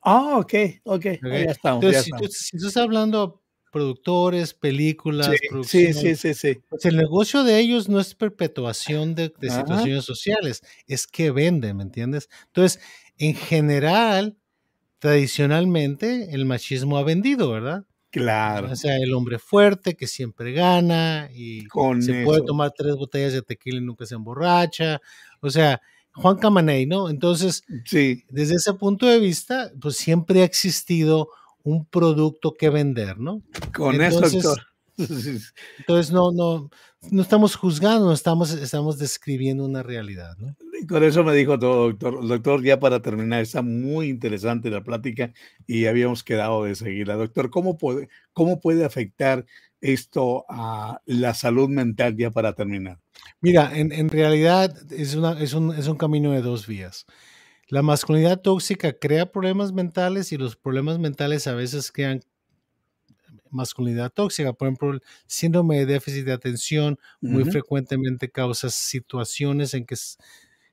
Ah, 0.01 0.38
ok, 0.38 0.53
ok. 0.83 1.05
Ya 1.21 1.51
estamos. 1.51 1.83
Entonces, 1.83 1.91
ya 1.91 2.03
si, 2.03 2.09
estamos. 2.09 2.21
Tú, 2.21 2.27
si, 2.31 2.57
tú, 2.57 2.67
estás 2.67 2.83
hablando 2.83 3.41
productores, 3.71 4.53
películas, 4.53 5.29
sí, 5.63 5.93
sí, 5.93 6.15
sí, 6.15 6.33
sí, 6.33 6.59
Pues 6.69 6.85
el 6.85 6.97
negocio 6.97 7.43
de 7.43 7.59
ellos 7.59 7.88
no 7.88 7.99
es 7.99 8.15
perpetuación 8.15 9.13
de, 9.13 9.31
de 9.39 9.49
situaciones 9.51 10.05
sociales, 10.05 10.63
es 10.88 11.05
que 11.05 11.29
venden, 11.29 11.77
¿me 11.77 11.83
entiendes? 11.83 12.29
Entonces, 12.47 12.81
en 13.17 13.35
general, 13.35 14.38
tradicionalmente, 14.97 16.33
el 16.33 16.45
machismo 16.45 16.97
ha 16.97 17.03
vendido, 17.03 17.51
¿verdad? 17.51 17.85
Claro. 18.12 18.71
O 18.71 18.75
sea, 18.75 18.97
el 18.97 19.13
hombre 19.13 19.38
fuerte 19.38 19.95
que 19.95 20.07
siempre 20.07 20.51
gana 20.51 21.29
y 21.31 21.67
Con 21.67 22.01
se 22.01 22.23
puede 22.23 22.41
tomar 22.43 22.71
tres 22.75 22.95
botellas 22.95 23.33
de 23.33 23.43
tequila 23.43 23.77
y 23.77 23.81
nunca 23.81 24.05
se 24.05 24.15
emborracha. 24.15 24.99
O 25.41 25.49
sea, 25.51 25.79
Juan 26.19 26.38
Camaney, 26.38 26.86
¿no? 26.86 27.10
Entonces, 27.10 27.63
Sí, 27.86 28.23
desde 28.29 28.55
ese 28.55 28.73
punto 28.73 29.05
de 29.08 29.19
vista, 29.19 29.71
pues 29.82 29.95
siempre 29.97 30.41
ha 30.41 30.45
existido 30.45 31.29
un 31.63 31.86
producto 31.86 32.53
que 32.53 32.69
vender, 32.69 33.19
¿no? 33.19 33.41
con 33.73 34.01
eso, 34.01 34.21
doctor. 34.21 34.62
Entonces, 35.79 36.12
no, 36.12 36.32
no, 36.32 36.69
no 37.12 37.21
estamos 37.21 37.55
juzgando, 37.55 38.12
estamos, 38.12 38.51
estamos 38.51 38.97
describiendo 38.97 39.65
una 39.65 39.82
realidad, 39.82 40.36
¿no? 40.38 40.55
Y 40.82 40.86
Con 40.86 41.03
eso 41.03 41.23
me 41.23 41.34
dijo 41.34 41.58
todo, 41.58 41.89
doctor. 41.89 42.27
Doctor, 42.27 42.63
ya 42.63 42.79
para 42.79 43.01
terminar, 43.01 43.41
está 43.41 43.62
muy 43.62 44.10
interesante 44.10 44.69
la 44.69 44.84
plática 44.84 45.32
y 45.65 45.86
habíamos 45.86 46.23
quedado 46.23 46.65
de 46.65 46.75
seguirla. 46.75 47.15
Doctor, 47.15 47.49
¿cómo 47.49 47.77
puede, 47.77 48.10
cómo 48.34 48.60
puede 48.60 48.84
afectar 48.84 49.45
esto 49.81 50.45
a 50.49 51.01
la 51.05 51.33
salud 51.33 51.69
mental 51.69 52.15
ya 52.17 52.31
para 52.31 52.53
terminar? 52.53 52.99
Mira, 53.41 53.77
en, 53.77 53.91
en 53.91 54.09
realidad 54.09 54.75
es, 54.91 55.15
una, 55.15 55.39
es, 55.39 55.53
un, 55.53 55.73
es 55.73 55.87
un 55.87 55.97
camino 55.97 56.31
de 56.31 56.41
dos 56.41 56.67
vías. 56.67 57.05
La 57.67 57.81
masculinidad 57.81 58.41
tóxica 58.41 58.93
crea 58.93 59.31
problemas 59.31 59.71
mentales 59.71 60.31
y 60.31 60.37
los 60.37 60.55
problemas 60.55 60.97
mentales 60.99 61.45
a 61.47 61.53
veces 61.53 61.91
crean 61.91 62.21
masculinidad 63.51 64.11
tóxica. 64.11 64.53
Por 64.53 64.67
ejemplo, 64.67 64.91
el 64.91 65.03
síndrome 65.27 65.79
de 65.79 65.85
déficit 65.85 66.25
de 66.25 66.33
atención 66.33 66.99
muy 67.21 67.45
frecuentemente 67.45 68.29
causa 68.29 68.69
situaciones 68.69 69.73
en 69.73 69.85
que 69.85 69.95
es 69.95 70.17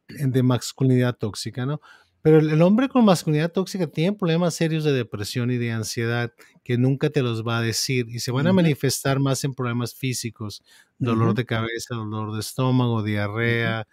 de 0.09 0.43
masculinidad 0.43 1.17
tóxica, 1.17 1.67
¿no? 1.67 1.81
Pero 2.27 2.41
el, 2.41 2.61
hombre 2.61 2.89
con 2.89 3.05
masculinidad 3.05 3.53
tóxica 3.53 3.87
tiene 3.87 4.13
problemas 4.13 4.53
serios 4.53 4.83
de 4.83 4.93
depresión 4.93 5.53
y 5.53 5.59
de 5.59 5.71
ansiedad 5.71 6.33
que 6.65 6.77
nunca 6.77 7.09
te 7.09 7.23
los 7.23 7.47
va 7.47 7.59
a 7.59 7.63
decir 7.63 8.07
y 8.09 8.19
se 8.19 8.33
van 8.33 8.49
a 8.49 8.53
manifestar 8.53 9.21
más 9.21 9.45
en 9.45 9.55
problemas 9.55 9.95
físicos, 9.95 10.61
dolor 10.99 11.35
de 11.35 11.47
cabeza, 11.47 11.95
dolor 11.95 12.35
de 12.35 12.41
estómago, 12.41 13.05
diarrea, 13.05 13.87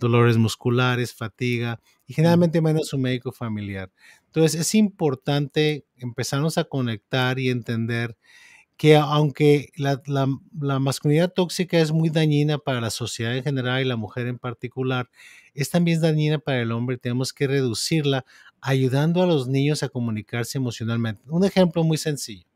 dolores 0.00 0.36
musculares, 0.36 1.14
fatiga 1.14 1.80
y 2.08 2.12
ujú. 2.12 2.16
generalmente 2.16 2.58
van 2.58 2.78
a 2.78 2.80
su 2.82 2.98
médico 2.98 3.30
familiar. 3.30 3.92
Entonces 4.24 4.60
es 4.60 4.74
importante 4.74 5.86
empezarnos 5.96 6.58
a 6.58 6.64
conectar 6.64 7.38
y 7.38 7.50
entender 7.50 8.16
que 8.76 8.96
aunque 8.96 9.70
la, 9.76 10.02
la- 10.06 10.28
la 10.60 10.78
masculinidad 10.78 11.32
tóxica 11.32 11.78
es 11.78 11.92
muy 11.92 12.10
dañina 12.10 12.58
para 12.58 12.80
la 12.80 12.90
sociedad 12.90 13.36
en 13.36 13.44
general 13.44 13.80
y 13.80 13.84
la 13.86 13.96
mujer 13.96 14.26
en 14.26 14.38
particular, 14.38 15.08
es 15.56 15.70
también 15.70 16.00
dañina 16.00 16.38
para 16.38 16.60
el 16.60 16.72
hombre. 16.72 16.98
Tenemos 16.98 17.32
que 17.32 17.46
reducirla 17.46 18.24
ayudando 18.60 19.22
a 19.22 19.26
los 19.26 19.48
niños 19.48 19.82
a 19.82 19.88
comunicarse 19.88 20.58
emocionalmente. 20.58 21.22
Un 21.28 21.44
ejemplo 21.44 21.84
muy 21.84 21.98
sencillo. 21.98 22.46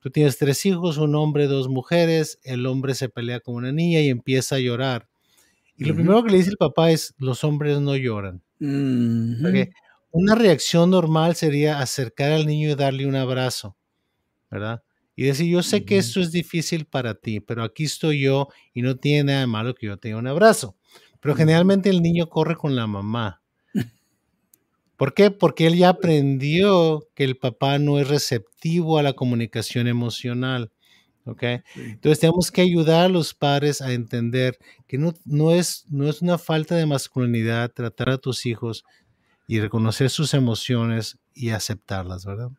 Tú 0.00 0.10
tienes 0.10 0.36
tres 0.36 0.64
hijos, 0.66 0.98
un 0.98 1.14
hombre, 1.14 1.46
dos 1.46 1.68
mujeres, 1.68 2.38
el 2.42 2.66
hombre 2.66 2.94
se 2.94 3.08
pelea 3.08 3.40
con 3.40 3.54
una 3.54 3.72
niña 3.72 4.00
y 4.00 4.10
empieza 4.10 4.56
a 4.56 4.58
llorar. 4.58 5.08
Y 5.76 5.84
lo 5.84 5.94
primero 5.94 6.22
que 6.22 6.30
le 6.30 6.36
dice 6.36 6.50
el 6.50 6.56
papá 6.58 6.90
es, 6.90 7.14
los 7.18 7.42
hombres 7.42 7.80
no 7.80 7.96
lloran. 7.96 8.42
Ok, 9.46 9.70
Una 10.10 10.34
reacción 10.34 10.90
normal 10.90 11.36
sería 11.36 11.80
acercar 11.80 12.32
al 12.32 12.46
niño 12.46 12.70
y 12.70 12.74
darle 12.74 13.06
un 13.06 13.16
abrazo. 13.16 13.76
¿verdad? 14.54 14.82
Y 15.16 15.24
decir, 15.24 15.46
yo 15.46 15.62
sé 15.62 15.84
que 15.84 15.98
esto 15.98 16.20
es 16.20 16.32
difícil 16.32 16.86
para 16.86 17.14
ti, 17.14 17.40
pero 17.40 17.62
aquí 17.62 17.84
estoy 17.84 18.20
yo 18.20 18.48
y 18.72 18.82
no 18.82 18.96
tiene 18.96 19.24
nada 19.24 19.40
de 19.40 19.46
malo 19.46 19.74
que 19.74 19.86
yo 19.86 19.96
te 19.96 20.08
dé 20.08 20.14
un 20.14 20.26
abrazo. 20.26 20.76
Pero 21.24 21.32
Ujú. 21.32 21.38
generalmente 21.38 21.88
el 21.88 22.02
niño 22.02 22.28
corre 22.28 22.54
con 22.54 22.76
la 22.76 22.86
mamá. 22.86 23.40
¿Por 24.98 25.14
qué? 25.14 25.30
Porque 25.30 25.66
él 25.66 25.74
ya 25.74 25.88
aprendió 25.88 27.08
que 27.14 27.24
el 27.24 27.38
papá 27.38 27.78
no 27.78 27.98
es 27.98 28.08
receptivo 28.08 28.98
a 28.98 29.02
la 29.02 29.14
comunicación 29.14 29.88
emocional. 29.88 30.70
¿ok? 31.24 31.42
Sí. 31.72 31.80
Entonces 31.80 32.20
tenemos 32.20 32.50
que 32.50 32.60
ayudar 32.60 33.06
a 33.06 33.08
los 33.08 33.32
padres 33.32 33.80
a 33.80 33.94
entender 33.94 34.58
que 34.86 34.98
no, 34.98 35.14
no, 35.24 35.52
es, 35.52 35.86
no 35.88 36.10
es 36.10 36.20
una 36.20 36.36
falta 36.36 36.74
de 36.74 36.84
masculinidad 36.84 37.72
tratar 37.72 38.10
a 38.10 38.18
tus 38.18 38.44
hijos 38.44 38.84
y 39.48 39.60
reconocer 39.60 40.10
sus 40.10 40.34
emociones 40.34 41.18
y 41.32 41.48
aceptarlas, 41.48 42.26
¿verdad? 42.26 42.50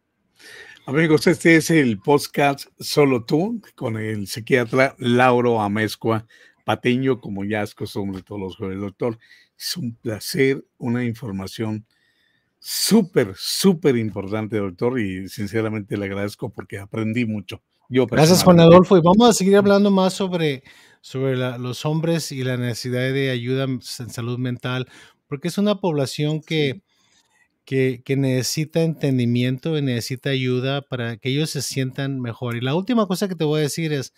Amigos, 0.88 1.28
este 1.28 1.58
es 1.58 1.70
el 1.70 2.00
podcast 2.00 2.66
Solo 2.80 3.26
tú 3.26 3.62
con 3.76 3.98
el 3.98 4.26
psiquiatra 4.26 4.96
Lauro 4.98 5.62
Amezcua 5.62 6.26
Pateño, 6.66 7.22
como 7.22 7.46
ya 7.46 7.62
es 7.62 7.74
costumbre 7.74 8.22
todos 8.22 8.42
los 8.42 8.58
jueves, 8.58 8.80
doctor. 8.80 9.18
Es 9.58 9.78
un 9.78 9.96
placer, 9.96 10.66
una 10.78 11.06
información 11.06 11.86
súper, 12.60 13.34
súper 13.38 13.96
importante, 13.96 14.58
doctor, 14.58 15.00
y 15.00 15.30
sinceramente 15.30 15.96
le 15.98 16.06
agradezco 16.06 16.50
porque 16.50 16.80
aprendí 16.80 17.26
mucho. 17.26 17.62
Yo 17.88 18.08
Gracias, 18.08 18.44
Juan. 18.44 18.60
Adolfo. 18.60 18.98
Y 18.98 19.02
vamos 19.02 19.30
a 19.30 19.34
seguir 19.34 19.56
hablando 19.56 19.92
más 19.92 20.14
sobre, 20.14 20.64
sobre 21.02 21.38
la- 21.38 21.58
los 21.60 21.86
hombres 21.86 22.32
y 22.32 22.44
la 22.44 22.58
necesidad 22.58 23.14
de 23.14 23.30
ayuda 23.30 23.66
en 23.66 23.82
salud 23.82 24.40
mental, 24.40 24.88
porque 25.28 25.50
es 25.50 25.60
una 25.60 25.76
población 25.80 26.42
que, 26.42 26.82
que, 27.64 28.02
que 28.04 28.16
necesita 28.16 28.82
entendimiento 28.82 29.78
y 29.78 29.84
necesita 29.84 30.32
ayuda 30.32 30.82
para 30.82 31.18
que 31.18 31.30
ellos 31.30 31.52
se 31.52 31.62
sientan 31.62 32.20
mejor. 32.20 32.56
Y 32.56 32.62
la 32.62 32.74
última 32.74 33.06
cosa 33.06 33.28
que 33.28 33.36
te 33.36 33.44
voy 33.44 33.60
a 33.60 33.64
decir 33.64 33.94
es, 33.94 34.14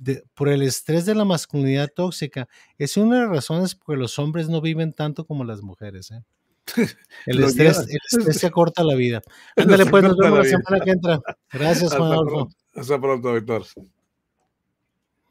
de- 0.00 0.24
por 0.34 0.48
el 0.48 0.62
estrés 0.62 1.04
de 1.06 1.14
la 1.14 1.24
masculinidad 1.24 1.88
tóxica, 1.94 2.48
es 2.78 2.96
una 2.96 3.16
de 3.16 3.22
las 3.26 3.30
razones 3.30 3.74
por 3.76 3.94
que 3.94 4.00
los 4.00 4.18
hombres 4.18 4.48
no 4.48 4.60
viven 4.60 4.92
tanto 4.92 5.24
como 5.26 5.44
las 5.44 5.60
mujeres. 5.62 6.10
¿eh? 6.10 6.22
El 7.26 7.42
estrés, 7.44 7.78
el 7.78 7.98
estrés 8.18 8.38
se 8.38 8.46
acorta 8.46 8.82
la 8.84 8.94
vida. 8.94 9.20
Ándale, 9.56 9.86
pues 9.86 10.02
nos 10.04 10.16
vemos 10.16 10.38
la 10.38 10.44
semana 10.44 10.84
que 10.84 10.90
entra. 10.90 11.20
Gracias, 11.52 11.90
Juan 11.94 12.02
Hasta 12.02 12.14
Adolfo. 12.14 12.34
pronto, 12.36 12.56
hasta 12.74 13.00
pronto, 13.00 13.34
doctor. 13.34 13.64